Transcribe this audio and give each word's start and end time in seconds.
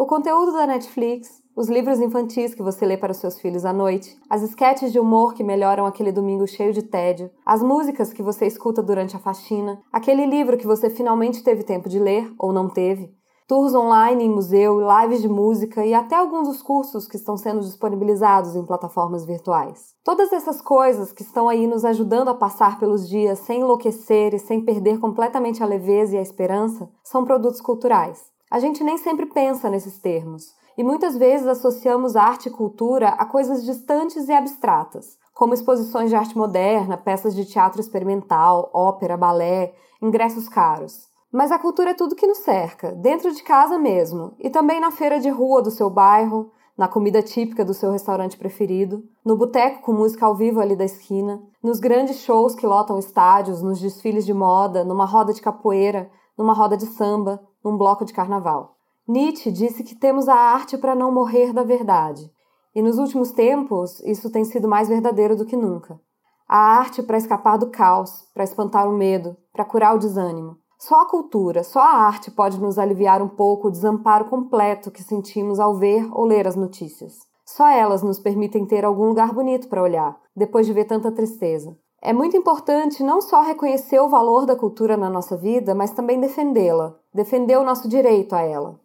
O 0.00 0.06
conteúdo 0.06 0.52
da 0.52 0.64
Netflix, 0.64 1.42
os 1.56 1.68
livros 1.68 1.98
infantis 1.98 2.54
que 2.54 2.62
você 2.62 2.86
lê 2.86 2.96
para 2.96 3.10
os 3.10 3.16
seus 3.16 3.40
filhos 3.40 3.64
à 3.64 3.72
noite, 3.72 4.16
as 4.30 4.42
esquetes 4.42 4.92
de 4.92 5.00
humor 5.00 5.34
que 5.34 5.42
melhoram 5.42 5.84
aquele 5.84 6.12
domingo 6.12 6.46
cheio 6.46 6.72
de 6.72 6.82
tédio, 6.82 7.28
as 7.44 7.64
músicas 7.64 8.12
que 8.12 8.22
você 8.22 8.46
escuta 8.46 8.80
durante 8.80 9.16
a 9.16 9.18
faxina, 9.18 9.82
aquele 9.92 10.24
livro 10.24 10.56
que 10.56 10.68
você 10.68 10.88
finalmente 10.88 11.42
teve 11.42 11.64
tempo 11.64 11.88
de 11.88 11.98
ler 11.98 12.32
ou 12.38 12.52
não 12.52 12.68
teve, 12.68 13.12
tours 13.48 13.74
online 13.74 14.22
em 14.22 14.30
museu, 14.30 14.78
lives 14.78 15.20
de 15.20 15.28
música 15.28 15.84
e 15.84 15.92
até 15.92 16.14
alguns 16.14 16.46
dos 16.46 16.62
cursos 16.62 17.08
que 17.08 17.16
estão 17.16 17.36
sendo 17.36 17.58
disponibilizados 17.58 18.54
em 18.54 18.64
plataformas 18.64 19.26
virtuais. 19.26 19.96
Todas 20.04 20.32
essas 20.32 20.62
coisas 20.62 21.12
que 21.12 21.22
estão 21.22 21.48
aí 21.48 21.66
nos 21.66 21.84
ajudando 21.84 22.28
a 22.28 22.34
passar 22.34 22.78
pelos 22.78 23.08
dias 23.08 23.40
sem 23.40 23.62
enlouquecer 23.62 24.32
e 24.32 24.38
sem 24.38 24.64
perder 24.64 25.00
completamente 25.00 25.60
a 25.60 25.66
leveza 25.66 26.14
e 26.14 26.18
a 26.18 26.22
esperança 26.22 26.88
são 27.02 27.24
produtos 27.24 27.60
culturais. 27.60 28.37
A 28.50 28.58
gente 28.58 28.82
nem 28.82 28.96
sempre 28.96 29.26
pensa 29.26 29.68
nesses 29.68 29.98
termos, 29.98 30.54
e 30.76 30.82
muitas 30.82 31.16
vezes 31.16 31.46
associamos 31.46 32.16
arte 32.16 32.48
e 32.48 32.52
cultura 32.52 33.08
a 33.10 33.26
coisas 33.26 33.62
distantes 33.64 34.28
e 34.28 34.32
abstratas, 34.32 35.18
como 35.34 35.52
exposições 35.52 36.08
de 36.08 36.16
arte 36.16 36.36
moderna, 36.36 36.96
peças 36.96 37.34
de 37.34 37.44
teatro 37.44 37.80
experimental, 37.80 38.70
ópera, 38.72 39.16
balé, 39.16 39.74
ingressos 40.00 40.48
caros. 40.48 41.08
Mas 41.30 41.52
a 41.52 41.58
cultura 41.58 41.90
é 41.90 41.94
tudo 41.94 42.16
que 42.16 42.26
nos 42.26 42.38
cerca, 42.38 42.92
dentro 42.92 43.30
de 43.34 43.42
casa 43.42 43.78
mesmo, 43.78 44.34
e 44.38 44.48
também 44.48 44.80
na 44.80 44.90
feira 44.90 45.20
de 45.20 45.28
rua 45.28 45.60
do 45.60 45.70
seu 45.70 45.90
bairro, 45.90 46.50
na 46.76 46.88
comida 46.88 47.20
típica 47.20 47.64
do 47.64 47.74
seu 47.74 47.90
restaurante 47.90 48.38
preferido, 48.38 49.02
no 49.24 49.36
boteco 49.36 49.82
com 49.82 49.92
música 49.92 50.24
ao 50.24 50.34
vivo 50.34 50.60
ali 50.60 50.74
da 50.74 50.84
esquina, 50.84 51.42
nos 51.62 51.80
grandes 51.80 52.20
shows 52.20 52.54
que 52.54 52.66
lotam 52.66 52.98
estádios, 52.98 53.60
nos 53.60 53.80
desfiles 53.80 54.24
de 54.24 54.32
moda, 54.32 54.84
numa 54.84 55.04
roda 55.04 55.34
de 55.34 55.42
capoeira, 55.42 56.08
numa 56.38 56.54
roda 56.54 56.76
de 56.76 56.86
samba, 56.86 57.42
num 57.68 57.76
bloco 57.76 58.04
de 58.04 58.12
carnaval. 58.12 58.76
Nietzsche 59.06 59.50
disse 59.50 59.82
que 59.84 59.94
temos 59.94 60.28
a 60.28 60.34
arte 60.34 60.78
para 60.78 60.94
não 60.94 61.12
morrer 61.12 61.52
da 61.52 61.62
verdade. 61.62 62.30
E 62.74 62.82
nos 62.82 62.98
últimos 62.98 63.32
tempos, 63.32 64.00
isso 64.00 64.30
tem 64.30 64.44
sido 64.44 64.68
mais 64.68 64.88
verdadeiro 64.88 65.36
do 65.36 65.44
que 65.44 65.56
nunca. 65.56 66.00
A 66.48 66.56
arte 66.78 67.02
para 67.02 67.18
escapar 67.18 67.58
do 67.58 67.70
caos, 67.70 68.26
para 68.32 68.44
espantar 68.44 68.88
o 68.88 68.96
medo, 68.96 69.36
para 69.52 69.64
curar 69.64 69.94
o 69.94 69.98
desânimo. 69.98 70.56
Só 70.78 71.02
a 71.02 71.08
cultura, 71.08 71.64
só 71.64 71.80
a 71.80 72.06
arte 72.06 72.30
pode 72.30 72.60
nos 72.60 72.78
aliviar 72.78 73.20
um 73.20 73.28
pouco 73.28 73.68
o 73.68 73.70
desamparo 73.70 74.26
completo 74.26 74.90
que 74.90 75.02
sentimos 75.02 75.58
ao 75.58 75.74
ver 75.74 76.08
ou 76.12 76.24
ler 76.24 76.46
as 76.46 76.54
notícias. 76.54 77.18
Só 77.44 77.66
elas 77.68 78.02
nos 78.02 78.18
permitem 78.18 78.64
ter 78.64 78.84
algum 78.84 79.06
lugar 79.06 79.32
bonito 79.32 79.68
para 79.68 79.82
olhar, 79.82 80.18
depois 80.36 80.66
de 80.66 80.72
ver 80.72 80.84
tanta 80.84 81.10
tristeza. 81.10 81.76
É 82.00 82.12
muito 82.12 82.36
importante 82.36 83.02
não 83.02 83.20
só 83.20 83.42
reconhecer 83.42 83.98
o 83.98 84.08
valor 84.08 84.46
da 84.46 84.54
cultura 84.54 84.96
na 84.96 85.10
nossa 85.10 85.36
vida, 85.36 85.74
mas 85.74 85.90
também 85.90 86.20
defendê-la, 86.20 86.94
defender 87.12 87.58
o 87.58 87.64
nosso 87.64 87.88
direito 87.88 88.34
a 88.34 88.40
ela. 88.40 88.78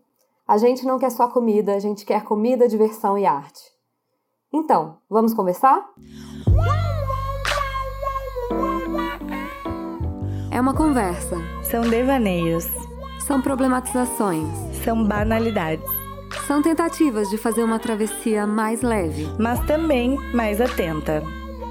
A 0.47 0.57
gente 0.57 0.83
não 0.85 0.97
quer 0.97 1.11
só 1.11 1.27
comida, 1.27 1.75
a 1.75 1.79
gente 1.79 2.05
quer 2.05 2.23
comida, 2.23 2.67
diversão 2.67 3.15
e 3.17 3.25
arte. 3.25 3.61
Então, 4.51 4.97
vamos 5.07 5.33
conversar? 5.33 5.87
É 10.51 10.59
uma 10.59 10.73
conversa. 10.73 11.37
São 11.63 11.81
devaneios. 11.81 12.65
São 13.27 13.41
problematizações. 13.41 14.49
São 14.83 15.07
banalidades. 15.07 15.89
São 16.47 16.61
tentativas 16.63 17.29
de 17.29 17.37
fazer 17.37 17.63
uma 17.63 17.79
travessia 17.79 18.45
mais 18.45 18.81
leve, 18.81 19.27
mas 19.39 19.59
também 19.65 20.17
mais 20.33 20.59
atenta. 20.59 21.23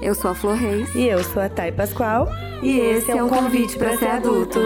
Eu 0.03 0.13
sou 0.13 0.31
a 0.31 0.35
Flor 0.35 0.55
Reis. 0.55 0.93
E 0.93 1.07
eu 1.07 1.23
sou 1.23 1.41
a 1.41 1.47
Thay 1.47 1.71
Pascoal. 1.71 2.27
E, 2.61 2.71
e 2.71 2.79
esse 2.79 3.09
é 3.09 3.23
um 3.23 3.29
convite 3.29 3.77
para 3.77 3.97
ser 3.97 4.07
adulto. 4.07 4.59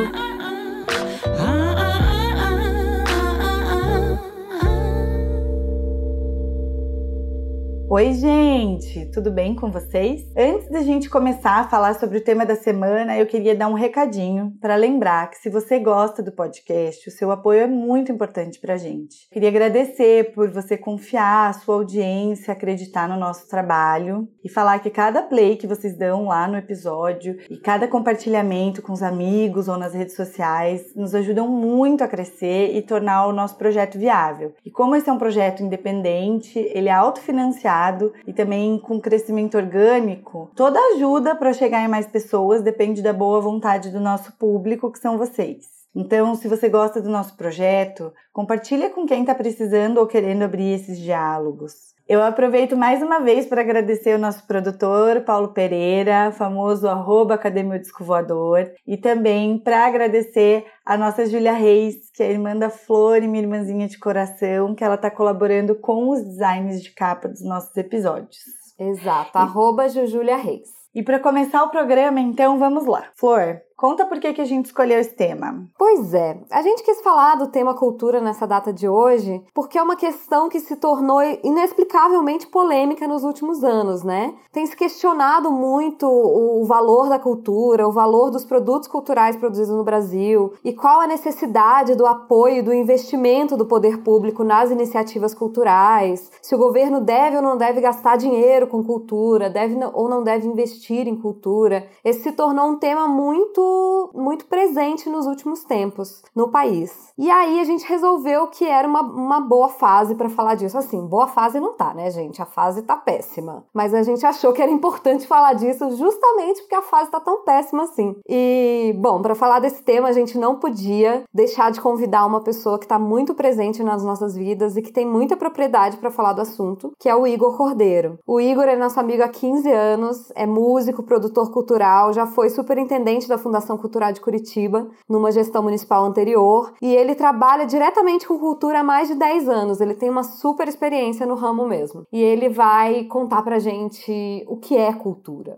Oi, 7.90 8.12
gente, 8.16 9.06
tudo 9.14 9.32
bem 9.32 9.56
com 9.56 9.72
vocês? 9.72 10.22
Antes 10.36 10.70
da 10.70 10.82
gente 10.82 11.10
começar 11.10 11.62
a 11.62 11.70
falar 11.70 11.98
sobre 11.98 12.18
o 12.18 12.24
tema 12.24 12.46
da 12.46 12.58
semana, 12.58 13.18
eu 13.18 13.26
queria 13.26 13.56
dar 13.56 13.70
um 13.70 13.74
recadinho 13.76 14.52
para 14.60 14.76
lembrar 14.76 15.30
que 15.30 15.38
se 15.38 15.50
você 15.50 15.80
gosta 15.80 16.22
do 16.22 16.34
podcast, 16.34 17.08
o 17.08 17.12
seu 17.14 17.32
apoio 17.32 17.62
é 17.62 17.66
muito 17.68 18.12
importante 18.12 18.60
para 18.60 18.74
a 18.74 18.78
gente. 18.78 19.30
Queria 19.32 19.48
agradecer 19.48 20.34
por 20.34 20.52
você 20.52 20.78
confiar 20.78 21.50
a 21.50 21.54
sua 21.54 21.76
audiência, 21.76 22.52
acreditar 22.52 23.08
no 23.08 23.18
nosso 23.18 23.48
trabalho 23.48 24.28
e 24.44 24.50
falar 24.50 24.80
que 24.80 24.90
cada 24.90 25.22
play 25.22 25.56
que 25.56 25.66
vocês 25.66 25.98
dão 25.98 26.26
lá 26.26 26.46
no 26.46 26.58
episódio 26.58 27.38
e 27.50 27.56
cada 27.56 27.88
compartilhamento 27.88 28.82
com 28.82 28.92
os 28.92 29.02
amigos 29.02 29.70
ou 29.70 29.78
nas 29.78 29.94
redes 29.94 30.18
sociais 30.18 30.94
nos 30.94 31.16
ajudam 31.16 31.48
muito 31.48 32.04
a 32.04 32.08
crescer 32.10 32.76
e 32.76 32.82
tornar 32.82 33.28
o 33.28 33.34
nosso 33.34 33.56
projeto 33.56 33.98
viável. 33.98 34.54
E 34.66 34.70
como 34.70 34.94
esse 34.94 35.10
é 35.10 35.14
um 35.14 35.18
projeto 35.18 35.64
independente, 35.64 36.60
ele 36.60 36.90
é 36.90 36.94
autofinanciado 36.94 37.77
e 38.26 38.34
também 38.34 38.80
com 38.80 39.00
crescimento 39.00 39.58
orgânico, 39.58 40.52
toda 40.56 40.80
ajuda 40.96 41.36
para 41.36 41.54
chegar 41.54 41.84
em 41.84 41.88
mais 41.88 42.08
pessoas 42.08 42.62
depende 42.62 43.02
da 43.02 43.14
boa 43.14 43.42
vontade 43.42 43.90
do 43.90 44.00
nosso 44.00 44.32
público, 44.38 44.92
que 44.92 45.00
são 45.00 45.18
vocês. 45.18 45.66
Então, 45.96 46.36
se 46.36 46.48
você 46.48 46.70
gosta 46.70 47.02
do 47.02 47.10
nosso 47.10 47.36
projeto, 47.36 48.14
compartilha 48.32 48.90
com 48.90 49.06
quem 49.06 49.22
está 49.22 49.34
precisando 49.34 49.98
ou 49.98 50.06
querendo 50.06 50.44
abrir 50.44 50.74
esses 50.74 51.00
diálogos. 51.00 51.97
Eu 52.08 52.24
aproveito 52.24 52.78
mais 52.78 53.04
uma 53.04 53.20
vez 53.20 53.46
para 53.46 53.60
agradecer 53.60 54.16
o 54.16 54.18
nosso 54.18 54.48
produtor, 54.48 55.26
Paulo 55.26 55.50
Pereira, 55.50 56.32
famoso 56.32 56.88
arroba 56.88 57.34
Academia 57.34 57.78
Disco 57.78 58.02
Voador, 58.02 58.72
e 58.88 58.96
também 58.96 59.60
para 59.60 59.86
agradecer 59.86 60.66
a 60.86 60.96
nossa 60.96 61.26
Júlia 61.26 61.52
Reis, 61.52 62.10
que 62.14 62.24
é 62.24 62.32
irmã 62.32 62.56
da 62.56 62.70
Flor 62.70 63.22
e 63.22 63.28
minha 63.28 63.44
irmãzinha 63.44 63.90
de 63.90 64.00
coração, 64.00 64.74
que 64.74 64.86
ela 64.86 64.96
está 64.96 65.12
colaborando 65.12 65.76
com 65.76 66.08
os 66.10 66.24
designs 66.24 66.82
de 66.82 66.92
capa 66.92 67.28
dos 67.28 67.44
nossos 67.44 67.76
episódios. 67.76 68.38
Exato, 68.80 69.32
e... 69.36 69.38
arroba 69.38 69.90
Jujúlia 69.90 70.38
Reis. 70.38 70.70
E 70.96 71.04
para 71.04 71.20
começar 71.20 71.62
o 71.64 71.70
programa, 71.70 72.22
então, 72.22 72.58
vamos 72.58 72.86
lá. 72.86 73.04
Flor, 73.18 73.60
Conta 73.78 74.08
por 74.08 74.20
que, 74.20 74.34
que 74.34 74.42
a 74.42 74.46
gente 74.46 74.66
escolheu 74.66 75.00
esse 75.00 75.14
tema. 75.14 75.68
Pois 75.78 76.12
é, 76.12 76.40
a 76.50 76.64
gente 76.64 76.82
quis 76.82 77.00
falar 77.00 77.36
do 77.36 77.46
tema 77.46 77.76
cultura 77.76 78.20
nessa 78.20 78.48
data 78.48 78.74
de 78.74 78.90
hoje 78.90 79.40
porque 79.54 79.78
é 79.78 79.84
uma 79.84 79.96
questão 79.96 80.50
que 80.50 80.60
se 80.60 80.78
tornou 80.78 81.22
inexplicavelmente 81.44 82.48
polêmica 82.48 83.08
nos 83.08 83.24
últimos 83.24 83.64
anos, 83.64 84.02
né? 84.02 84.34
Tem 84.52 84.66
se 84.66 84.76
questionado 84.76 85.52
muito 85.52 86.08
o 86.08 86.66
valor 86.66 87.08
da 87.08 87.20
cultura, 87.20 87.88
o 87.88 87.92
valor 87.92 88.32
dos 88.32 88.44
produtos 88.44 88.88
culturais 88.88 89.36
produzidos 89.36 89.76
no 89.76 89.84
Brasil 89.84 90.54
e 90.64 90.74
qual 90.74 91.00
a 91.00 91.06
necessidade 91.06 91.94
do 91.94 92.08
apoio, 92.08 92.64
do 92.64 92.74
investimento 92.74 93.56
do 93.56 93.68
poder 93.68 94.00
público 94.00 94.44
nas 94.44 94.72
iniciativas 94.72 95.36
culturais, 95.36 96.32
se 96.42 96.56
o 96.56 96.58
governo 96.58 97.00
deve 97.00 97.36
ou 97.38 97.44
não 97.44 97.56
deve 97.56 97.80
gastar 97.80 98.18
dinheiro 98.18 98.66
com 98.66 98.84
cultura, 98.84 99.52
deve 99.52 99.78
ou 99.94 100.10
não 100.10 100.24
deve 100.24 100.48
investir 100.48 101.08
em 101.08 101.16
cultura. 101.16 101.88
Esse 102.04 102.24
se 102.24 102.32
tornou 102.32 102.66
um 102.66 102.80
tema 102.80 103.08
muito 103.08 103.67
muito 104.14 104.46
presente 104.46 105.10
nos 105.10 105.26
últimos 105.26 105.64
tempos 105.64 106.24
no 106.36 106.50
país. 106.50 107.12
E 107.18 107.30
aí 107.30 107.60
a 107.60 107.64
gente 107.64 107.88
resolveu 107.88 108.48
que 108.48 108.66
era 108.66 108.88
uma, 108.88 109.02
uma 109.02 109.40
boa 109.40 109.70
fase 109.70 110.16
para 110.16 110.30
falar 110.30 110.56
disso. 110.56 110.78
Assim, 110.78 111.06
boa 111.06 111.28
fase 111.28 111.60
não 111.60 111.74
tá, 111.74 111.94
né, 111.94 112.10
gente? 112.12 112.42
A 112.42 112.46
fase 112.46 112.82
tá 112.82 112.96
péssima. 112.96 113.66
Mas 113.74 113.94
a 113.94 114.04
gente 114.04 114.26
achou 114.26 114.54
que 114.54 114.62
era 114.62 114.72
importante 114.72 115.26
falar 115.28 115.54
disso 115.54 115.90
justamente 115.96 116.62
porque 116.62 116.76
a 116.76 116.82
fase 116.82 117.12
tá 117.12 117.20
tão 117.20 117.44
péssima 117.44 117.84
assim. 117.84 118.16
E, 118.28 118.96
bom, 119.00 119.22
para 119.22 119.36
falar 119.36 119.60
desse 119.60 119.84
tema, 119.84 120.10
a 120.10 120.14
gente 120.14 120.38
não 120.38 120.56
podia 120.56 121.24
deixar 121.34 121.72
de 121.72 121.82
convidar 121.82 122.26
uma 122.26 122.42
pessoa 122.42 122.80
que 122.80 122.88
tá 122.88 123.00
muito 123.00 123.34
presente 123.34 123.84
nas 123.84 124.04
nossas 124.04 124.36
vidas 124.36 124.76
e 124.76 124.82
que 124.82 124.92
tem 124.92 125.06
muita 125.06 125.38
propriedade 125.38 125.98
para 125.98 126.12
falar 126.12 126.34
do 126.34 126.42
assunto, 126.42 126.92
que 127.00 127.10
é 127.10 127.16
o 127.16 127.26
Igor 127.26 127.56
Cordeiro. 127.56 128.20
O 128.26 128.40
Igor 128.40 128.66
é 128.66 128.76
nosso 128.76 129.00
amigo 129.00 129.24
há 129.24 129.28
15 129.28 129.72
anos, 129.72 130.32
é 130.36 130.46
músico, 130.46 131.04
produtor 131.04 131.52
cultural, 131.52 132.14
já 132.14 132.26
foi 132.26 132.50
superintendente 132.50 133.28
da 133.28 133.38
Fundação 133.38 133.57
Fundação 133.58 133.78
Cultural 133.78 134.14
de 134.14 134.22
Curitiba, 134.22 134.88
numa 135.10 135.32
gestão 135.32 135.64
municipal 135.64 136.06
anterior, 136.06 136.74
e 136.82 136.96
ele 136.96 137.16
trabalha 137.16 137.66
diretamente 137.66 138.28
com 138.28 138.38
cultura 138.38 138.80
há 138.80 138.84
mais 138.84 139.08
de 139.08 139.16
10 139.16 139.50
anos. 139.50 139.82
Ele 139.82 139.96
tem 139.96 140.10
uma 140.10 140.24
super 140.24 140.68
experiência 140.68 141.26
no 141.26 141.36
ramo 141.36 141.68
mesmo. 141.68 142.04
E 142.12 142.22
ele 142.22 142.50
vai 142.50 143.06
contar 143.06 143.42
pra 143.42 143.60
gente 143.60 144.46
o 144.48 144.58
que 144.58 144.78
é 144.78 144.94
cultura. 144.94 145.58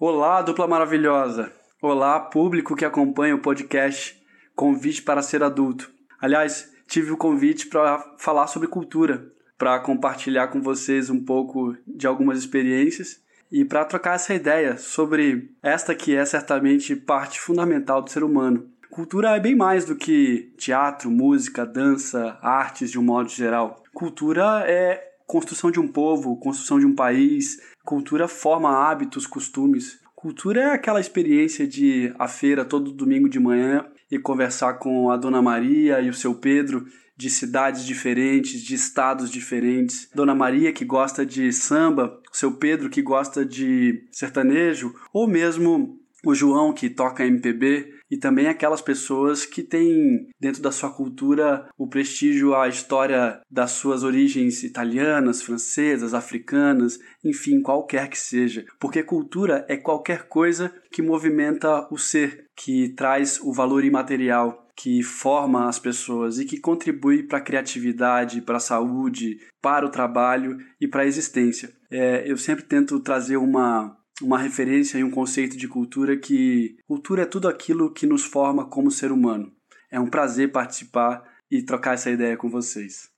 Olá, 0.00 0.40
dupla 0.40 0.66
maravilhosa. 0.66 1.52
Olá, 1.82 2.18
público 2.18 2.74
que 2.74 2.84
acompanha 2.84 3.34
o 3.34 3.42
podcast 3.42 4.16
Convite 4.56 5.02
para 5.02 5.22
Ser 5.22 5.42
Adulto. 5.42 5.90
Aliás, 6.20 6.72
tive 6.88 7.12
o 7.12 7.16
convite 7.16 7.68
para 7.68 8.02
falar 8.18 8.46
sobre 8.46 8.68
cultura, 8.68 9.26
para 9.58 9.78
compartilhar 9.80 10.48
com 10.48 10.62
vocês 10.62 11.10
um 11.10 11.22
pouco 11.22 11.74
de 11.86 12.06
algumas 12.06 12.38
experiências 12.38 13.18
e 13.50 13.64
para 13.64 13.84
trocar 13.84 14.14
essa 14.14 14.34
ideia 14.34 14.76
sobre 14.76 15.50
esta 15.62 15.94
que 15.94 16.14
é 16.14 16.24
certamente 16.24 16.94
parte 16.94 17.40
fundamental 17.40 18.02
do 18.02 18.10
ser 18.10 18.22
humano. 18.22 18.68
Cultura 18.90 19.36
é 19.36 19.40
bem 19.40 19.54
mais 19.54 19.84
do 19.84 19.94
que 19.94 20.52
teatro, 20.56 21.10
música, 21.10 21.64
dança, 21.64 22.38
artes 22.42 22.90
de 22.90 22.98
um 22.98 23.02
modo 23.02 23.28
geral. 23.28 23.82
Cultura 23.92 24.64
é 24.66 25.02
construção 25.26 25.70
de 25.70 25.78
um 25.78 25.86
povo, 25.86 26.36
construção 26.38 26.78
de 26.78 26.86
um 26.86 26.94
país. 26.94 27.58
Cultura 27.84 28.26
forma 28.26 28.70
hábitos, 28.70 29.26
costumes. 29.26 30.00
Cultura 30.16 30.60
é 30.60 30.70
aquela 30.72 31.00
experiência 31.00 31.66
de 31.66 32.12
à 32.18 32.26
feira 32.26 32.64
todo 32.64 32.92
domingo 32.92 33.28
de 33.28 33.38
manhã 33.38 33.86
e 34.10 34.18
conversar 34.18 34.74
com 34.74 35.10
a 35.10 35.16
Dona 35.16 35.40
Maria 35.40 36.00
e 36.00 36.08
o 36.08 36.14
seu 36.14 36.34
Pedro 36.34 36.86
de 37.18 37.28
cidades 37.28 37.84
diferentes, 37.84 38.62
de 38.62 38.76
estados 38.76 39.28
diferentes. 39.28 40.08
Dona 40.14 40.36
Maria 40.36 40.72
que 40.72 40.84
gosta 40.84 41.26
de 41.26 41.52
samba, 41.52 42.22
seu 42.32 42.52
Pedro 42.52 42.88
que 42.88 43.02
gosta 43.02 43.44
de 43.44 44.06
sertanejo, 44.12 44.94
ou 45.12 45.26
mesmo 45.26 45.98
o 46.24 46.34
João 46.34 46.72
que 46.72 46.88
toca 46.88 47.26
MPB 47.26 47.98
e 48.10 48.16
também 48.16 48.46
aquelas 48.46 48.80
pessoas 48.80 49.44
que 49.44 49.62
têm 49.62 50.28
dentro 50.40 50.62
da 50.62 50.72
sua 50.72 50.90
cultura 50.90 51.68
o 51.76 51.88
prestígio 51.88 52.54
à 52.54 52.68
história 52.68 53.40
das 53.50 53.72
suas 53.72 54.02
origens 54.02 54.62
italianas, 54.62 55.42
francesas, 55.42 56.14
africanas, 56.14 56.98
enfim, 57.22 57.60
qualquer 57.60 58.08
que 58.08 58.18
seja. 58.18 58.64
Porque 58.78 59.02
cultura 59.02 59.64
é 59.68 59.76
qualquer 59.76 60.28
coisa 60.28 60.72
que 60.90 61.02
movimenta 61.02 61.86
o 61.90 61.98
ser, 61.98 62.46
que 62.56 62.90
traz 62.90 63.40
o 63.40 63.52
valor 63.52 63.84
imaterial 63.84 64.67
que 64.78 65.02
forma 65.02 65.68
as 65.68 65.76
pessoas 65.76 66.38
e 66.38 66.44
que 66.44 66.60
contribui 66.60 67.24
para 67.24 67.38
a 67.38 67.42
criatividade, 67.42 68.40
para 68.40 68.58
a 68.58 68.60
saúde, 68.60 69.40
para 69.60 69.84
o 69.84 69.90
trabalho 69.90 70.56
e 70.80 70.86
para 70.86 71.02
a 71.02 71.06
existência. 71.06 71.72
É, 71.90 72.30
eu 72.30 72.36
sempre 72.36 72.64
tento 72.64 73.00
trazer 73.00 73.38
uma, 73.38 73.98
uma 74.22 74.38
referência 74.38 74.96
e 74.96 75.02
um 75.02 75.10
conceito 75.10 75.56
de 75.56 75.66
cultura 75.66 76.16
que 76.16 76.76
cultura 76.86 77.22
é 77.22 77.26
tudo 77.26 77.48
aquilo 77.48 77.92
que 77.92 78.06
nos 78.06 78.22
forma 78.24 78.70
como 78.70 78.88
ser 78.88 79.10
humano. 79.10 79.52
É 79.90 79.98
um 79.98 80.06
prazer 80.06 80.52
participar 80.52 81.24
e 81.50 81.60
trocar 81.60 81.94
essa 81.94 82.10
ideia 82.10 82.36
com 82.36 82.48
vocês. 82.48 83.10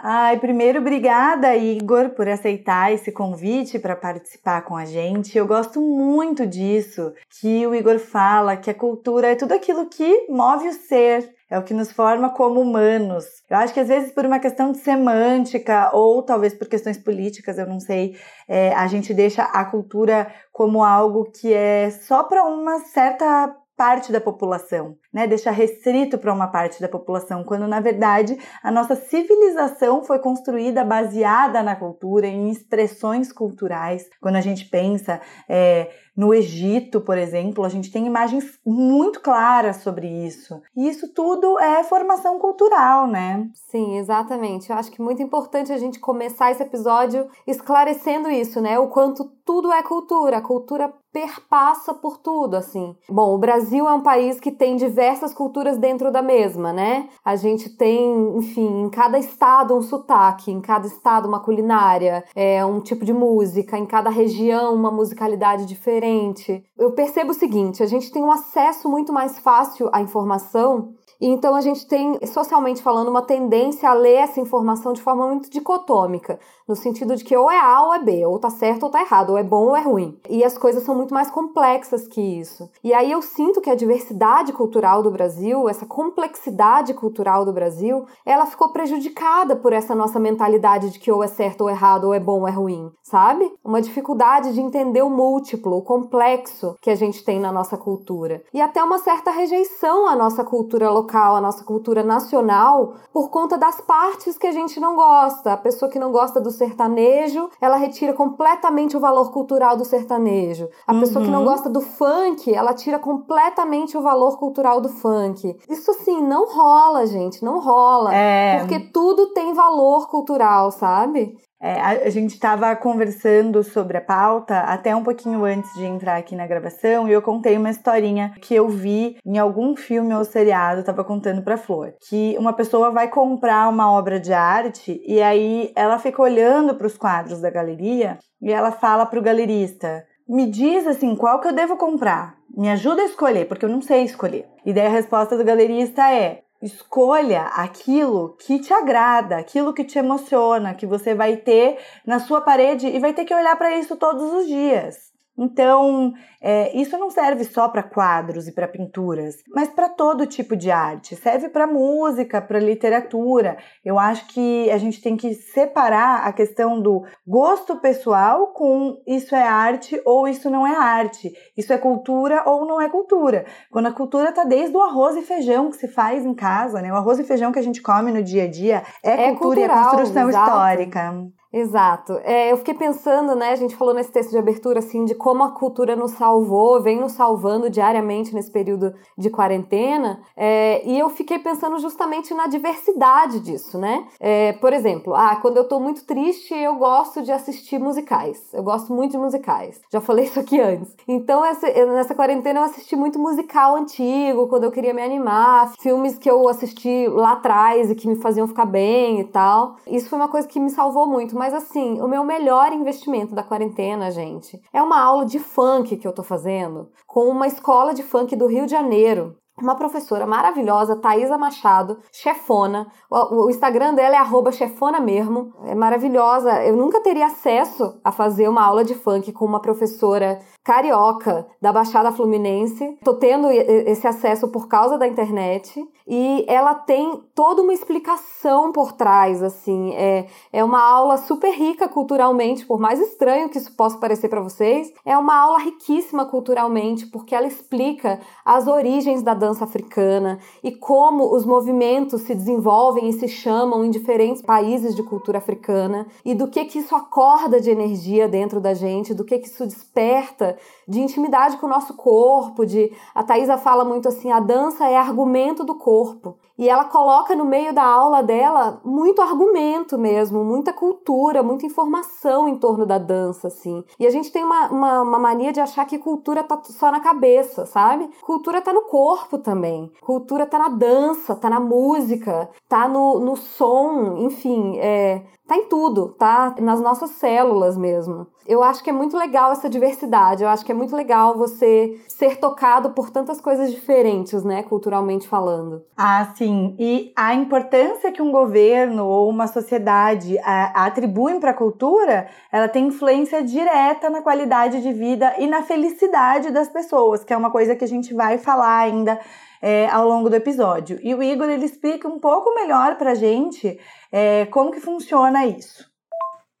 Ai, 0.00 0.38
primeiro, 0.38 0.78
obrigada, 0.78 1.56
Igor, 1.56 2.10
por 2.10 2.28
aceitar 2.28 2.92
esse 2.92 3.10
convite 3.10 3.80
para 3.80 3.96
participar 3.96 4.62
com 4.62 4.76
a 4.76 4.84
gente. 4.84 5.36
Eu 5.36 5.44
gosto 5.44 5.80
muito 5.80 6.46
disso, 6.46 7.12
que 7.40 7.66
o 7.66 7.74
Igor 7.74 7.98
fala 7.98 8.56
que 8.56 8.70
a 8.70 8.74
cultura 8.74 9.32
é 9.32 9.34
tudo 9.34 9.54
aquilo 9.54 9.86
que 9.86 10.26
move 10.28 10.68
o 10.68 10.72
ser, 10.72 11.28
é 11.50 11.58
o 11.58 11.64
que 11.64 11.74
nos 11.74 11.90
forma 11.90 12.30
como 12.30 12.60
humanos. 12.60 13.24
Eu 13.50 13.56
acho 13.56 13.74
que 13.74 13.80
às 13.80 13.88
vezes 13.88 14.12
por 14.12 14.24
uma 14.24 14.38
questão 14.38 14.70
de 14.70 14.78
semântica 14.78 15.90
ou 15.92 16.22
talvez 16.22 16.54
por 16.54 16.68
questões 16.68 16.96
políticas, 16.96 17.58
eu 17.58 17.66
não 17.66 17.80
sei, 17.80 18.16
é, 18.46 18.72
a 18.74 18.86
gente 18.86 19.12
deixa 19.12 19.42
a 19.42 19.64
cultura 19.64 20.32
como 20.52 20.84
algo 20.84 21.24
que 21.24 21.52
é 21.52 21.90
só 21.90 22.22
para 22.22 22.44
uma 22.44 22.78
certa 22.84 23.52
parte 23.76 24.10
da 24.10 24.20
população, 24.20 24.96
né? 25.12 25.26
Deixar 25.26 25.50
restrito 25.50 26.18
para 26.18 26.32
uma 26.32 26.48
parte 26.48 26.80
da 26.80 26.88
população, 26.88 27.44
quando 27.44 27.66
na 27.66 27.80
verdade 27.80 28.38
a 28.62 28.70
nossa 28.70 28.94
civilização 28.94 30.02
foi 30.04 30.18
construída 30.18 30.84
baseada 30.84 31.62
na 31.62 31.76
cultura, 31.76 32.26
em 32.26 32.50
expressões 32.50 33.32
culturais. 33.32 34.04
Quando 34.20 34.36
a 34.36 34.40
gente 34.40 34.66
pensa 34.66 35.20
é, 35.48 35.90
no 36.18 36.34
Egito, 36.34 37.00
por 37.00 37.16
exemplo, 37.16 37.64
a 37.64 37.68
gente 37.68 37.92
tem 37.92 38.04
imagens 38.04 38.58
muito 38.66 39.20
claras 39.20 39.76
sobre 39.76 40.08
isso. 40.26 40.60
E 40.76 40.88
isso 40.88 41.14
tudo 41.14 41.56
é 41.60 41.84
formação 41.84 42.40
cultural, 42.40 43.06
né? 43.06 43.48
Sim, 43.70 43.98
exatamente. 43.98 44.68
Eu 44.68 44.76
acho 44.76 44.90
que 44.90 45.00
é 45.00 45.04
muito 45.04 45.22
importante 45.22 45.72
a 45.72 45.78
gente 45.78 46.00
começar 46.00 46.50
esse 46.50 46.60
episódio 46.60 47.28
esclarecendo 47.46 48.28
isso, 48.28 48.60
né? 48.60 48.80
O 48.80 48.88
quanto 48.88 49.30
tudo 49.44 49.70
é 49.72 49.80
cultura. 49.80 50.38
A 50.38 50.42
cultura 50.42 50.92
perpassa 51.12 51.94
por 51.94 52.18
tudo, 52.18 52.56
assim. 52.56 52.96
Bom, 53.08 53.34
o 53.34 53.38
Brasil 53.38 53.88
é 53.88 53.92
um 53.92 54.02
país 54.02 54.40
que 54.40 54.50
tem 54.50 54.76
diversas 55.08 55.32
culturas 55.32 55.78
dentro 55.78 56.12
da 56.12 56.20
mesma, 56.20 56.72
né? 56.72 57.08
A 57.24 57.34
gente 57.34 57.70
tem, 57.70 58.36
enfim, 58.36 58.82
em 58.82 58.90
cada 58.90 59.18
estado 59.18 59.74
um 59.74 59.80
sotaque, 59.80 60.50
em 60.50 60.60
cada 60.60 60.86
estado 60.86 61.26
uma 61.26 61.40
culinária, 61.40 62.24
é 62.34 62.64
um 62.64 62.80
tipo 62.80 63.04
de 63.04 63.12
música, 63.12 63.78
em 63.78 63.86
cada 63.86 64.10
região 64.10 64.74
uma 64.74 64.90
musicalidade 64.90 65.64
diferente. 65.64 66.62
Eu 66.76 66.92
percebo 66.92 67.30
o 67.30 67.34
seguinte, 67.34 67.82
a 67.82 67.86
gente 67.86 68.12
tem 68.12 68.22
um 68.22 68.30
acesso 68.30 68.88
muito 68.88 69.12
mais 69.12 69.38
fácil 69.38 69.88
à 69.92 70.00
informação 70.02 70.94
então 71.20 71.56
a 71.56 71.60
gente 71.60 71.86
tem, 71.86 72.18
socialmente 72.26 72.82
falando, 72.82 73.08
uma 73.08 73.22
tendência 73.22 73.90
a 73.90 73.92
ler 73.92 74.14
essa 74.14 74.40
informação 74.40 74.92
de 74.92 75.02
forma 75.02 75.26
muito 75.26 75.50
dicotômica, 75.50 76.38
no 76.66 76.76
sentido 76.76 77.16
de 77.16 77.24
que 77.24 77.36
ou 77.36 77.50
é 77.50 77.58
A 77.58 77.82
ou 77.82 77.94
é 77.94 77.98
B, 77.98 78.24
ou 78.24 78.38
tá 78.38 78.50
certo 78.50 78.84
ou 78.84 78.90
tá 78.90 79.00
errado, 79.00 79.30
ou 79.30 79.38
é 79.38 79.42
bom 79.42 79.68
ou 79.68 79.76
é 79.76 79.80
ruim. 79.80 80.16
E 80.28 80.44
as 80.44 80.56
coisas 80.56 80.84
são 80.84 80.94
muito 80.94 81.12
mais 81.12 81.30
complexas 81.30 82.06
que 82.06 82.20
isso. 82.20 82.70
E 82.84 82.92
aí 82.94 83.10
eu 83.10 83.20
sinto 83.20 83.60
que 83.60 83.70
a 83.70 83.74
diversidade 83.74 84.52
cultural 84.52 85.02
do 85.02 85.10
Brasil, 85.10 85.68
essa 85.68 85.86
complexidade 85.86 86.94
cultural 86.94 87.44
do 87.44 87.52
Brasil, 87.52 88.06
ela 88.24 88.46
ficou 88.46 88.68
prejudicada 88.68 89.56
por 89.56 89.72
essa 89.72 89.94
nossa 89.94 90.20
mentalidade 90.20 90.90
de 90.90 91.00
que 91.00 91.10
ou 91.10 91.24
é 91.24 91.26
certo 91.26 91.62
ou 91.62 91.70
errado, 91.70 92.04
ou 92.04 92.14
é 92.14 92.20
bom 92.20 92.40
ou 92.40 92.48
é 92.48 92.52
ruim, 92.52 92.92
sabe? 93.02 93.52
Uma 93.64 93.82
dificuldade 93.82 94.52
de 94.52 94.60
entender 94.60 95.02
o 95.02 95.10
múltiplo, 95.10 95.78
o 95.78 95.82
complexo 95.82 96.76
que 96.80 96.90
a 96.90 96.94
gente 96.94 97.24
tem 97.24 97.40
na 97.40 97.50
nossa 97.50 97.76
cultura. 97.76 98.42
E 98.54 98.60
até 98.60 98.82
uma 98.84 98.98
certa 98.98 99.30
rejeição 99.30 100.06
à 100.06 100.14
nossa 100.14 100.44
cultura 100.44 100.90
local 100.90 101.07
local, 101.08 101.36
a 101.36 101.40
nossa 101.40 101.64
cultura 101.64 102.02
nacional, 102.02 102.94
por 103.12 103.30
conta 103.30 103.56
das 103.56 103.80
partes 103.80 104.36
que 104.36 104.46
a 104.46 104.52
gente 104.52 104.78
não 104.78 104.94
gosta. 104.94 105.54
A 105.54 105.56
pessoa 105.56 105.90
que 105.90 105.98
não 105.98 106.12
gosta 106.12 106.40
do 106.40 106.50
sertanejo, 106.50 107.48
ela 107.60 107.76
retira 107.76 108.12
completamente 108.12 108.96
o 108.96 109.00
valor 109.00 109.32
cultural 109.32 109.76
do 109.76 109.84
sertanejo. 109.84 110.68
A 110.86 110.92
uhum. 110.92 111.00
pessoa 111.00 111.24
que 111.24 111.30
não 111.30 111.44
gosta 111.44 111.70
do 111.70 111.80
funk, 111.80 112.52
ela 112.54 112.74
tira 112.74 112.98
completamente 112.98 113.96
o 113.96 114.02
valor 114.02 114.38
cultural 114.38 114.80
do 114.80 114.88
funk. 114.88 115.56
Isso 115.68 115.90
assim, 115.90 116.20
não 116.20 116.46
rola, 116.46 117.06
gente, 117.06 117.42
não 117.42 117.58
rola. 117.58 118.14
É... 118.14 118.58
Porque 118.58 118.78
tudo 118.92 119.32
tem 119.32 119.54
valor 119.54 120.08
cultural, 120.08 120.70
sabe? 120.70 121.36
É, 121.60 121.80
a, 121.80 122.08
gente 122.08 122.34
estava 122.34 122.74
conversando 122.76 123.64
sobre 123.64 123.96
a 123.96 124.00
pauta 124.00 124.60
até 124.60 124.94
um 124.94 125.02
pouquinho 125.02 125.44
antes 125.44 125.72
de 125.74 125.84
entrar 125.84 126.16
aqui 126.16 126.36
na 126.36 126.46
gravação 126.46 127.08
e 127.08 127.12
eu 127.12 127.20
contei 127.20 127.56
uma 127.56 127.70
historinha 127.70 128.32
que 128.40 128.54
eu 128.54 128.68
vi 128.68 129.16
em 129.26 129.38
algum 129.38 129.74
filme 129.74 130.14
ou 130.14 130.24
seriado, 130.24 130.80
estava 130.80 131.02
contando 131.02 131.42
para 131.42 131.56
Flor, 131.56 131.94
que 132.08 132.36
uma 132.38 132.52
pessoa 132.52 132.92
vai 132.92 133.08
comprar 133.08 133.68
uma 133.68 133.90
obra 133.90 134.20
de 134.20 134.32
arte 134.32 135.02
e 135.04 135.20
aí 135.20 135.72
ela 135.74 135.98
fica 135.98 136.22
olhando 136.22 136.76
para 136.76 136.86
os 136.86 136.96
quadros 136.96 137.40
da 137.40 137.50
galeria 137.50 138.18
e 138.40 138.52
ela 138.52 138.70
fala 138.70 139.04
para 139.04 139.18
o 139.18 139.22
galerista: 139.22 140.04
"Me 140.28 140.46
diz 140.48 140.86
assim, 140.86 141.16
qual 141.16 141.40
que 141.40 141.48
eu 141.48 141.52
devo 141.52 141.76
comprar? 141.76 142.36
Me 142.56 142.70
ajuda 142.70 143.02
a 143.02 143.06
escolher, 143.06 143.48
porque 143.48 143.64
eu 143.64 143.68
não 143.68 143.82
sei 143.82 144.04
escolher". 144.04 144.46
E 144.64 144.72
daí 144.72 144.86
a 144.86 144.90
resposta 144.90 145.36
do 145.36 145.44
galerista 145.44 146.08
é: 146.08 146.42
Escolha 146.60 147.42
aquilo 147.46 148.36
que 148.36 148.58
te 148.58 148.72
agrada, 148.72 149.36
aquilo 149.36 149.72
que 149.72 149.84
te 149.84 149.98
emociona, 149.98 150.74
que 150.74 150.86
você 150.86 151.14
vai 151.14 151.36
ter 151.36 151.78
na 152.04 152.18
sua 152.18 152.40
parede 152.40 152.88
e 152.88 152.98
vai 152.98 153.12
ter 153.12 153.24
que 153.24 153.34
olhar 153.34 153.56
para 153.56 153.76
isso 153.76 153.96
todos 153.96 154.32
os 154.32 154.46
dias. 154.46 155.12
Então, 155.38 156.12
é, 156.40 156.76
isso 156.76 156.98
não 156.98 157.10
serve 157.10 157.44
só 157.44 157.68
para 157.68 157.82
quadros 157.82 158.48
e 158.48 158.52
para 158.52 158.66
pinturas, 158.66 159.36
mas 159.54 159.68
para 159.68 159.88
todo 159.88 160.26
tipo 160.26 160.56
de 160.56 160.68
arte. 160.68 161.14
Serve 161.14 161.48
para 161.48 161.66
música, 161.66 162.42
para 162.42 162.58
literatura. 162.58 163.56
Eu 163.84 163.98
acho 163.98 164.26
que 164.26 164.68
a 164.70 164.78
gente 164.78 165.00
tem 165.00 165.16
que 165.16 165.34
separar 165.34 166.26
a 166.26 166.32
questão 166.32 166.80
do 166.80 167.04
gosto 167.26 167.76
pessoal 167.76 168.48
com 168.48 169.00
isso 169.06 169.34
é 169.34 169.46
arte 169.46 170.00
ou 170.04 170.26
isso 170.26 170.50
não 170.50 170.66
é 170.66 170.76
arte. 170.76 171.32
Isso 171.56 171.72
é 171.72 171.78
cultura 171.78 172.42
ou 172.44 172.66
não 172.66 172.80
é 172.80 172.88
cultura. 172.88 173.46
Quando 173.70 173.86
a 173.86 173.92
cultura 173.92 174.30
está 174.30 174.42
desde 174.44 174.76
o 174.76 174.82
arroz 174.82 175.16
e 175.16 175.22
feijão 175.22 175.70
que 175.70 175.76
se 175.76 175.86
faz 175.86 176.24
em 176.24 176.34
casa, 176.34 176.82
né? 176.82 176.92
O 176.92 176.96
arroz 176.96 177.18
e 177.20 177.24
feijão 177.24 177.52
que 177.52 177.58
a 177.58 177.62
gente 177.62 177.80
come 177.80 178.10
no 178.10 178.22
dia 178.22 178.44
a 178.44 178.50
dia 178.50 178.82
é, 179.04 179.10
é 179.10 179.34
cultura 179.34 179.68
cultural, 179.68 179.76
e 179.76 179.86
é 179.86 179.90
construção 179.90 180.28
exato. 180.28 180.46
histórica. 180.46 181.37
Exato. 181.50 182.12
É, 182.24 182.52
eu 182.52 182.58
fiquei 182.58 182.74
pensando, 182.74 183.34
né? 183.34 183.50
A 183.50 183.56
gente 183.56 183.74
falou 183.74 183.94
nesse 183.94 184.12
texto 184.12 184.30
de 184.30 184.38
abertura, 184.38 184.80
assim, 184.80 185.06
de 185.06 185.14
como 185.14 185.42
a 185.42 185.52
cultura 185.52 185.96
nos 185.96 186.12
salvou, 186.12 186.82
vem 186.82 187.00
nos 187.00 187.12
salvando 187.12 187.70
diariamente 187.70 188.34
nesse 188.34 188.50
período 188.50 188.92
de 189.16 189.30
quarentena. 189.30 190.20
É, 190.36 190.86
e 190.86 190.98
eu 190.98 191.08
fiquei 191.08 191.38
pensando 191.38 191.78
justamente 191.78 192.34
na 192.34 192.48
diversidade 192.48 193.40
disso, 193.40 193.78
né? 193.78 194.06
É, 194.20 194.52
por 194.54 194.74
exemplo, 194.74 195.14
ah, 195.14 195.36
quando 195.36 195.56
eu 195.56 195.64
tô 195.66 195.80
muito 195.80 196.04
triste, 196.04 196.52
eu 196.54 196.76
gosto 196.76 197.22
de 197.22 197.32
assistir 197.32 197.78
musicais. 197.78 198.52
Eu 198.52 198.62
gosto 198.62 198.92
muito 198.92 199.12
de 199.12 199.18
musicais. 199.18 199.80
Já 199.90 200.02
falei 200.02 200.26
isso 200.26 200.38
aqui 200.38 200.60
antes. 200.60 200.94
Então, 201.06 201.42
essa, 201.42 201.66
nessa 201.86 202.14
quarentena, 202.14 202.60
eu 202.60 202.64
assisti 202.64 202.94
muito 202.94 203.18
musical 203.18 203.74
antigo, 203.74 204.48
quando 204.48 204.64
eu 204.64 204.70
queria 204.70 204.92
me 204.92 205.02
animar, 205.02 205.72
filmes 205.80 206.18
que 206.18 206.30
eu 206.30 206.46
assisti 206.46 207.08
lá 207.08 207.32
atrás 207.32 207.90
e 207.90 207.94
que 207.94 208.06
me 208.06 208.16
faziam 208.16 208.46
ficar 208.46 208.66
bem 208.66 209.20
e 209.20 209.24
tal. 209.24 209.76
Isso 209.86 210.10
foi 210.10 210.18
uma 210.18 210.28
coisa 210.28 210.46
que 210.46 210.60
me 210.60 210.68
salvou 210.68 211.06
muito 211.06 211.37
mas 211.38 211.54
assim, 211.54 212.00
o 212.02 212.08
meu 212.08 212.24
melhor 212.24 212.72
investimento 212.72 213.34
da 213.34 213.44
quarentena, 213.44 214.10
gente, 214.10 214.60
é 214.72 214.82
uma 214.82 215.00
aula 215.00 215.24
de 215.24 215.38
funk 215.38 215.96
que 215.96 216.06
eu 216.06 216.12
tô 216.12 216.24
fazendo 216.24 216.90
com 217.06 217.28
uma 217.28 217.46
escola 217.46 217.94
de 217.94 218.02
funk 218.02 218.34
do 218.34 218.46
Rio 218.46 218.66
de 218.66 218.72
Janeiro 218.72 219.36
uma 219.62 219.74
professora 219.74 220.26
maravilhosa, 220.26 220.96
Thaisa 220.96 221.36
Machado, 221.36 221.98
chefona. 222.12 222.86
O, 223.10 223.44
o, 223.44 223.50
Instagram 223.50 223.94
dela 223.94 224.16
é 224.16 224.52
chefona 224.52 225.00
mesmo. 225.00 225.52
É 225.64 225.74
maravilhosa. 225.74 226.64
Eu 226.64 226.76
nunca 226.76 227.00
teria 227.00 227.26
acesso 227.26 227.98
a 228.04 228.12
fazer 228.12 228.48
uma 228.48 228.62
aula 228.62 228.84
de 228.84 228.94
funk 228.94 229.32
com 229.32 229.44
uma 229.44 229.60
professora 229.60 230.40
carioca 230.64 231.46
da 231.62 231.72
Baixada 231.72 232.12
Fluminense. 232.12 232.98
Tô 233.02 233.14
tendo 233.14 233.50
esse 233.50 234.06
acesso 234.06 234.48
por 234.48 234.68
causa 234.68 234.98
da 234.98 235.06
internet. 235.06 235.82
E 236.06 236.44
ela 236.46 236.74
tem 236.74 237.22
toda 237.34 237.62
uma 237.62 237.72
explicação 237.72 238.72
por 238.72 238.92
trás, 238.92 239.42
assim. 239.42 239.94
É, 239.94 240.26
é 240.52 240.64
uma 240.64 240.80
aula 240.80 241.16
super 241.18 241.52
rica 241.52 241.88
culturalmente, 241.88 242.66
por 242.66 242.78
mais 242.78 243.00
estranho 243.00 243.48
que 243.48 243.58
isso 243.58 243.74
possa 243.74 243.98
parecer 243.98 244.28
para 244.28 244.40
vocês. 244.40 244.92
É 245.04 245.16
uma 245.16 245.38
aula 245.38 245.58
riquíssima 245.58 246.26
culturalmente, 246.26 247.06
porque 247.06 247.34
ela 247.34 247.46
explica 247.46 248.20
as 248.44 248.66
origens 248.66 249.22
da 249.22 249.34
dança 249.34 249.47
dança 249.48 249.64
africana 249.64 250.38
e 250.62 250.70
como 250.70 251.34
os 251.34 251.44
movimentos 251.44 252.22
se 252.22 252.34
desenvolvem 252.34 253.08
e 253.08 253.12
se 253.14 253.26
chamam 253.26 253.84
em 253.84 253.90
diferentes 253.90 254.42
países 254.42 254.94
de 254.94 255.02
cultura 255.02 255.38
africana 255.38 256.06
e 256.24 256.34
do 256.34 256.48
que 256.48 256.64
que 256.66 256.78
isso 256.78 256.94
acorda 256.94 257.60
de 257.60 257.70
energia 257.70 258.28
dentro 258.28 258.60
da 258.60 258.74
gente, 258.74 259.14
do 259.14 259.24
que 259.24 259.38
que 259.38 259.48
isso 259.48 259.66
desperta 259.66 260.56
de 260.88 261.00
intimidade 261.00 261.58
com 261.58 261.66
o 261.66 261.68
nosso 261.68 261.94
corpo, 261.94 262.64
de 262.64 262.90
a 263.14 263.22
Thaisa 263.22 263.58
fala 263.58 263.84
muito 263.84 264.08
assim, 264.08 264.32
a 264.32 264.40
dança 264.40 264.88
é 264.88 264.96
argumento 264.96 265.62
do 265.62 265.74
corpo. 265.74 266.38
E 266.58 266.68
ela 266.68 266.86
coloca 266.86 267.36
no 267.36 267.44
meio 267.44 267.72
da 267.72 267.84
aula 267.84 268.20
dela 268.20 268.80
muito 268.84 269.22
argumento 269.22 269.96
mesmo, 269.96 270.42
muita 270.42 270.72
cultura, 270.72 271.40
muita 271.40 271.66
informação 271.66 272.48
em 272.48 272.56
torno 272.56 272.84
da 272.84 272.98
dança, 272.98 273.46
assim. 273.46 273.84
E 273.96 274.04
a 274.04 274.10
gente 274.10 274.32
tem 274.32 274.42
uma, 274.42 274.66
uma, 274.66 275.02
uma 275.02 275.18
mania 275.20 275.52
de 275.52 275.60
achar 275.60 275.84
que 275.84 275.98
cultura 275.98 276.42
tá 276.42 276.60
só 276.64 276.90
na 276.90 276.98
cabeça, 276.98 277.64
sabe? 277.64 278.10
Cultura 278.22 278.60
tá 278.60 278.72
no 278.72 278.82
corpo 278.82 279.38
também. 279.38 279.92
Cultura 280.00 280.46
tá 280.46 280.58
na 280.58 280.68
dança, 280.68 281.36
tá 281.36 281.48
na 281.48 281.60
música, 281.60 282.50
tá 282.68 282.88
no, 282.88 283.20
no 283.20 283.36
som, 283.36 284.16
enfim, 284.18 284.78
é, 284.78 285.22
tá 285.48 285.56
em 285.56 285.64
tudo, 285.64 286.10
tá 286.10 286.54
nas 286.60 286.78
nossas 286.78 287.10
células 287.12 287.76
mesmo. 287.78 288.26
Eu 288.46 288.62
acho 288.62 288.84
que 288.84 288.90
é 288.90 288.92
muito 288.92 289.16
legal 289.16 289.50
essa 289.50 289.68
diversidade, 289.68 290.42
eu 290.42 290.48
acho 290.48 290.64
que 290.64 290.72
é 290.72 290.74
muito 290.74 290.94
legal 290.94 291.36
você 291.36 291.98
ser 292.06 292.36
tocado 292.36 292.90
por 292.90 293.10
tantas 293.10 293.40
coisas 293.40 293.70
diferentes, 293.70 294.44
né, 294.44 294.62
culturalmente 294.62 295.26
falando. 295.26 295.82
Ah, 295.96 296.32
sim. 296.36 296.76
E 296.78 297.12
a 297.16 297.34
importância 297.34 298.12
que 298.12 298.22
um 298.22 298.30
governo 298.30 299.06
ou 299.06 299.28
uma 299.28 299.46
sociedade 299.46 300.38
a, 300.40 300.86
atribuem 300.86 301.40
para 301.40 301.50
a 301.50 301.54
cultura, 301.54 302.28
ela 302.52 302.68
tem 302.68 302.88
influência 302.88 303.42
direta 303.42 304.10
na 304.10 304.20
qualidade 304.20 304.82
de 304.82 304.92
vida 304.92 305.34
e 305.38 305.46
na 305.46 305.62
felicidade 305.62 306.50
das 306.50 306.68
pessoas, 306.68 307.24
que 307.24 307.32
é 307.32 307.36
uma 307.36 307.50
coisa 307.50 307.74
que 307.74 307.84
a 307.84 307.88
gente 307.88 308.12
vai 308.12 308.36
falar 308.36 308.80
ainda 308.80 309.18
é, 309.62 309.88
ao 309.88 310.06
longo 310.06 310.28
do 310.28 310.36
episódio. 310.36 310.98
E 311.02 311.14
o 311.14 311.22
Igor 311.22 311.48
ele 311.48 311.64
explica 311.64 312.08
um 312.08 312.18
pouco 312.18 312.54
melhor 312.54 312.96
para 312.96 313.14
gente 313.14 313.78
é, 314.12 314.46
como 314.46 314.70
que 314.70 314.80
funciona 314.80 315.46
isso. 315.46 315.86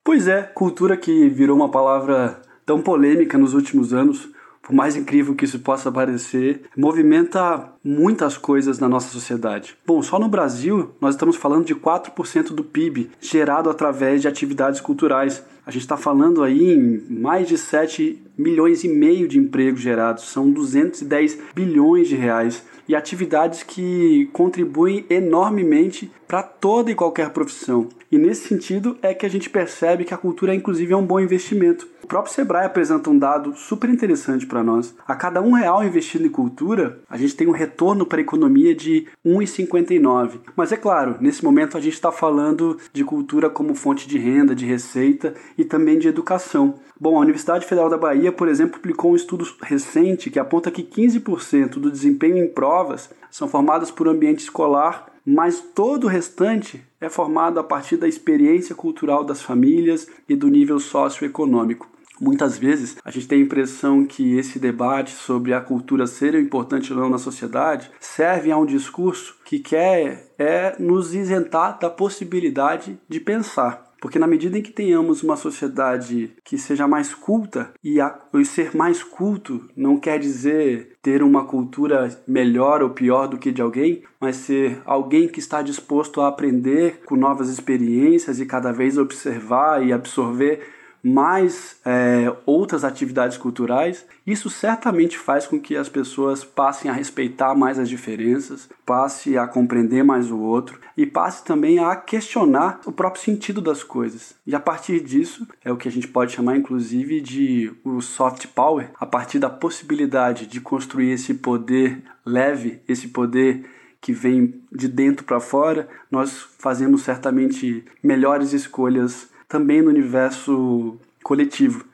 Pois 0.04 0.26
é, 0.26 0.42
cultura 0.42 0.96
que 0.96 1.28
virou 1.28 1.56
uma 1.56 1.70
palavra 1.70 2.40
tão 2.64 2.80
polêmica 2.80 3.36
nos 3.36 3.54
últimos 3.54 3.92
anos, 3.92 4.28
por 4.68 4.74
mais 4.74 4.94
incrível 4.96 5.34
que 5.34 5.46
isso 5.46 5.60
possa 5.60 5.90
parecer, 5.90 6.60
movimenta 6.76 7.72
muitas 7.82 8.36
coisas 8.36 8.78
na 8.78 8.86
nossa 8.86 9.08
sociedade. 9.08 9.74
Bom, 9.86 10.02
só 10.02 10.18
no 10.18 10.28
Brasil 10.28 10.90
nós 11.00 11.14
estamos 11.14 11.36
falando 11.36 11.64
de 11.64 11.74
4% 11.74 12.48
do 12.48 12.62
PIB 12.62 13.08
gerado 13.18 13.70
através 13.70 14.20
de 14.20 14.28
atividades 14.28 14.78
culturais. 14.82 15.42
A 15.64 15.70
gente 15.70 15.82
está 15.82 15.96
falando 15.96 16.42
aí 16.42 16.74
em 16.74 17.02
mais 17.08 17.48
de 17.48 17.56
7 17.56 18.22
milhões 18.36 18.84
e 18.84 18.88
meio 18.88 19.26
de 19.26 19.38
empregos 19.38 19.80
gerados, 19.80 20.24
são 20.24 20.50
210 20.50 21.38
bilhões 21.54 22.06
de 22.06 22.14
reais 22.14 22.62
e 22.86 22.94
atividades 22.94 23.62
que 23.62 24.28
contribuem 24.34 25.06
enormemente 25.08 26.10
para 26.26 26.42
toda 26.42 26.90
e 26.90 26.94
qualquer 26.94 27.30
profissão. 27.30 27.88
E 28.12 28.18
nesse 28.18 28.48
sentido 28.48 28.98
é 29.00 29.14
que 29.14 29.26
a 29.26 29.28
gente 29.30 29.48
percebe 29.50 30.04
que 30.04 30.14
a 30.14 30.18
cultura, 30.18 30.54
inclusive, 30.54 30.92
é 30.92 30.96
um 30.96 31.04
bom 31.04 31.20
investimento. 31.20 31.86
O 32.08 32.16
próprio 32.16 32.32
Sebrae 32.32 32.64
apresenta 32.64 33.10
um 33.10 33.18
dado 33.18 33.54
super 33.54 33.90
interessante 33.90 34.46
para 34.46 34.64
nós. 34.64 34.94
A 35.06 35.14
cada 35.14 35.42
um 35.42 35.52
real 35.52 35.84
investido 35.84 36.24
em 36.24 36.30
cultura, 36.30 37.00
a 37.06 37.18
gente 37.18 37.36
tem 37.36 37.46
um 37.46 37.52
retorno 37.52 38.06
para 38.06 38.18
a 38.18 38.22
economia 38.22 38.74
de 38.74 39.06
1,59. 39.22 40.40
Mas 40.56 40.72
é 40.72 40.78
claro, 40.78 41.16
nesse 41.20 41.44
momento 41.44 41.76
a 41.76 41.80
gente 41.82 41.92
está 41.92 42.10
falando 42.10 42.78
de 42.94 43.04
cultura 43.04 43.50
como 43.50 43.74
fonte 43.74 44.08
de 44.08 44.16
renda, 44.16 44.54
de 44.54 44.64
receita 44.64 45.34
e 45.58 45.66
também 45.66 45.98
de 45.98 46.08
educação. 46.08 46.76
Bom, 46.98 47.18
a 47.18 47.20
Universidade 47.20 47.66
Federal 47.66 47.90
da 47.90 47.98
Bahia, 47.98 48.32
por 48.32 48.48
exemplo, 48.48 48.80
publicou 48.80 49.12
um 49.12 49.16
estudo 49.16 49.46
recente 49.60 50.30
que 50.30 50.38
aponta 50.38 50.70
que 50.70 50.82
15% 50.82 51.72
do 51.72 51.90
desempenho 51.90 52.38
em 52.38 52.48
provas 52.48 53.10
são 53.30 53.46
formadas 53.46 53.90
por 53.90 54.08
ambiente 54.08 54.44
escolar, 54.44 55.12
mas 55.26 55.60
todo 55.60 56.04
o 56.04 56.08
restante 56.08 56.82
é 56.98 57.10
formado 57.10 57.60
a 57.60 57.62
partir 57.62 57.98
da 57.98 58.08
experiência 58.08 58.74
cultural 58.74 59.22
das 59.22 59.42
famílias 59.42 60.08
e 60.26 60.34
do 60.34 60.48
nível 60.48 60.80
socioeconômico. 60.80 61.97
Muitas 62.20 62.58
vezes 62.58 62.96
a 63.04 63.10
gente 63.10 63.28
tem 63.28 63.40
a 63.40 63.44
impressão 63.44 64.04
que 64.04 64.36
esse 64.36 64.58
debate 64.58 65.12
sobre 65.12 65.52
a 65.52 65.60
cultura 65.60 66.06
ser 66.06 66.34
importante 66.34 66.92
ou 66.92 66.98
não 66.98 67.08
na 67.08 67.18
sociedade 67.18 67.90
serve 68.00 68.50
a 68.50 68.56
um 68.56 68.66
discurso 68.66 69.36
que 69.44 69.58
quer 69.58 70.32
é 70.38 70.76
nos 70.78 71.14
isentar 71.14 71.78
da 71.78 71.90
possibilidade 71.90 72.98
de 73.08 73.20
pensar. 73.20 73.88
Porque 74.00 74.18
na 74.18 74.26
medida 74.26 74.56
em 74.56 74.62
que 74.62 74.70
tenhamos 74.70 75.22
uma 75.22 75.36
sociedade 75.36 76.32
que 76.44 76.56
seja 76.56 76.86
mais 76.86 77.12
culta, 77.12 77.72
e, 77.82 78.00
a, 78.00 78.16
e 78.34 78.44
ser 78.44 78.76
mais 78.76 79.02
culto 79.02 79.68
não 79.76 79.98
quer 79.98 80.20
dizer 80.20 80.96
ter 81.02 81.22
uma 81.22 81.44
cultura 81.44 82.08
melhor 82.26 82.82
ou 82.82 82.90
pior 82.90 83.26
do 83.26 83.38
que 83.38 83.50
de 83.50 83.60
alguém, 83.60 84.02
mas 84.20 84.36
ser 84.36 84.80
alguém 84.84 85.26
que 85.26 85.40
está 85.40 85.62
disposto 85.62 86.20
a 86.20 86.28
aprender 86.28 87.00
com 87.04 87.16
novas 87.16 87.48
experiências 87.48 88.38
e 88.38 88.46
cada 88.46 88.72
vez 88.72 88.96
observar 88.96 89.84
e 89.84 89.92
absorver 89.92 90.77
mais 91.02 91.76
é, 91.84 92.32
outras 92.44 92.84
atividades 92.84 93.36
culturais, 93.36 94.04
isso 94.26 94.50
certamente 94.50 95.16
faz 95.16 95.46
com 95.46 95.60
que 95.60 95.76
as 95.76 95.88
pessoas 95.88 96.44
passem 96.44 96.90
a 96.90 96.94
respeitar 96.94 97.54
mais 97.54 97.78
as 97.78 97.88
diferenças, 97.88 98.68
passe 98.84 99.38
a 99.38 99.46
compreender 99.46 100.02
mais 100.02 100.30
o 100.30 100.38
outro 100.38 100.80
e 100.96 101.06
passe 101.06 101.44
também 101.44 101.78
a 101.78 101.94
questionar 101.96 102.80
o 102.84 102.92
próprio 102.92 103.22
sentido 103.22 103.60
das 103.60 103.82
coisas. 103.82 104.34
E 104.46 104.54
a 104.54 104.60
partir 104.60 105.00
disso, 105.00 105.46
é 105.64 105.72
o 105.72 105.76
que 105.76 105.88
a 105.88 105.92
gente 105.92 106.08
pode 106.08 106.32
chamar 106.32 106.56
inclusive 106.56 107.20
de 107.20 107.72
o 107.84 108.00
soft 108.00 108.46
power, 108.48 108.90
a 108.98 109.06
partir 109.06 109.38
da 109.38 109.50
possibilidade 109.50 110.46
de 110.46 110.60
construir 110.60 111.12
esse 111.12 111.34
poder 111.34 112.02
leve, 112.24 112.80
esse 112.88 113.08
poder 113.08 113.64
que 114.00 114.12
vem 114.12 114.62
de 114.72 114.88
dentro 114.88 115.24
para 115.24 115.40
fora, 115.40 115.88
nós 116.10 116.46
fazemos 116.58 117.02
certamente 117.02 117.84
melhores 118.02 118.52
escolhas 118.52 119.28
também 119.48 119.82
no 119.82 119.88
universo 119.88 120.96
coletivo. 121.22 121.84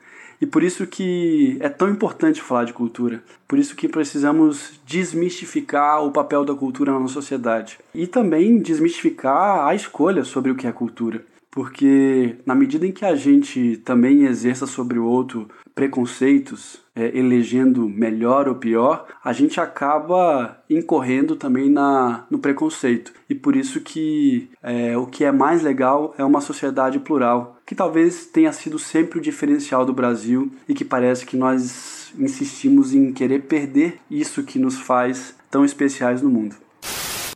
E 0.41 0.47
por 0.47 0.63
isso 0.63 0.87
que 0.87 1.57
é 1.61 1.69
tão 1.69 1.89
importante 1.89 2.43
falar 2.43 2.65
de 2.65 2.73
cultura. 2.73 3.23
Por 3.49 3.59
isso 3.59 3.77
que 3.77 3.89
precisamos 3.89 4.79
desmistificar 4.85 6.05
o 6.05 6.11
papel 6.11 6.45
da 6.45 6.55
cultura 6.55 6.93
na 6.93 7.01
nossa 7.01 7.15
sociedade. 7.15 7.79
E 7.95 8.07
também 8.07 8.59
desmistificar 8.59 9.67
a 9.67 9.75
escolha 9.75 10.25
sobre 10.25 10.51
o 10.51 10.55
que 10.55 10.67
é 10.67 10.73
cultura. 10.73 11.25
Porque 11.51 12.37
na 12.45 12.55
medida 12.55 12.85
em 12.85 12.93
que 12.93 13.05
a 13.05 13.15
gente 13.15 13.77
também 13.85 14.25
exerça 14.25 14.67
sobre 14.67 14.99
o 14.99 15.07
outro 15.07 15.49
preconceitos, 15.73 16.84
é, 16.95 17.17
elegendo 17.17 17.89
melhor 17.89 18.49
ou 18.49 18.55
pior, 18.55 19.07
a 19.23 19.33
gente 19.33 19.61
acaba 19.61 20.59
incorrendo 20.71 21.37
também 21.37 21.69
na, 21.69 22.25
no 22.31 22.39
preconceito. 22.39 23.13
E 23.29 23.35
por 23.35 23.57
isso 23.57 23.81
que 23.81 24.49
é, 24.63 24.97
o 24.97 25.07
que 25.07 25.25
é 25.25 25.33
mais 25.33 25.63
legal 25.63 26.15
é 26.17 26.25
uma 26.25 26.41
sociedade 26.41 26.99
plural, 26.99 27.59
que 27.67 27.75
talvez 27.75 28.27
tenha 28.27 28.53
sido 28.53 28.79
sempre 28.79 29.19
o 29.19 29.23
diferencial 29.23 29.85
do 29.85 29.93
Brasil 29.93 30.51
e 30.69 30.75
que 30.75 30.85
parece 30.85 31.27
que 31.27 31.37
nós 31.37 32.13
insistimos 32.19 32.95
em 32.95 33.13
querer 33.13 33.43
perder 33.43 33.99
isso 34.11 34.45
que 34.45 34.59
nos 34.59 34.79
faz 34.79 35.35
tão 35.51 35.65
especiais 35.65 36.23
no 36.23 36.31
mundo. 36.31 36.57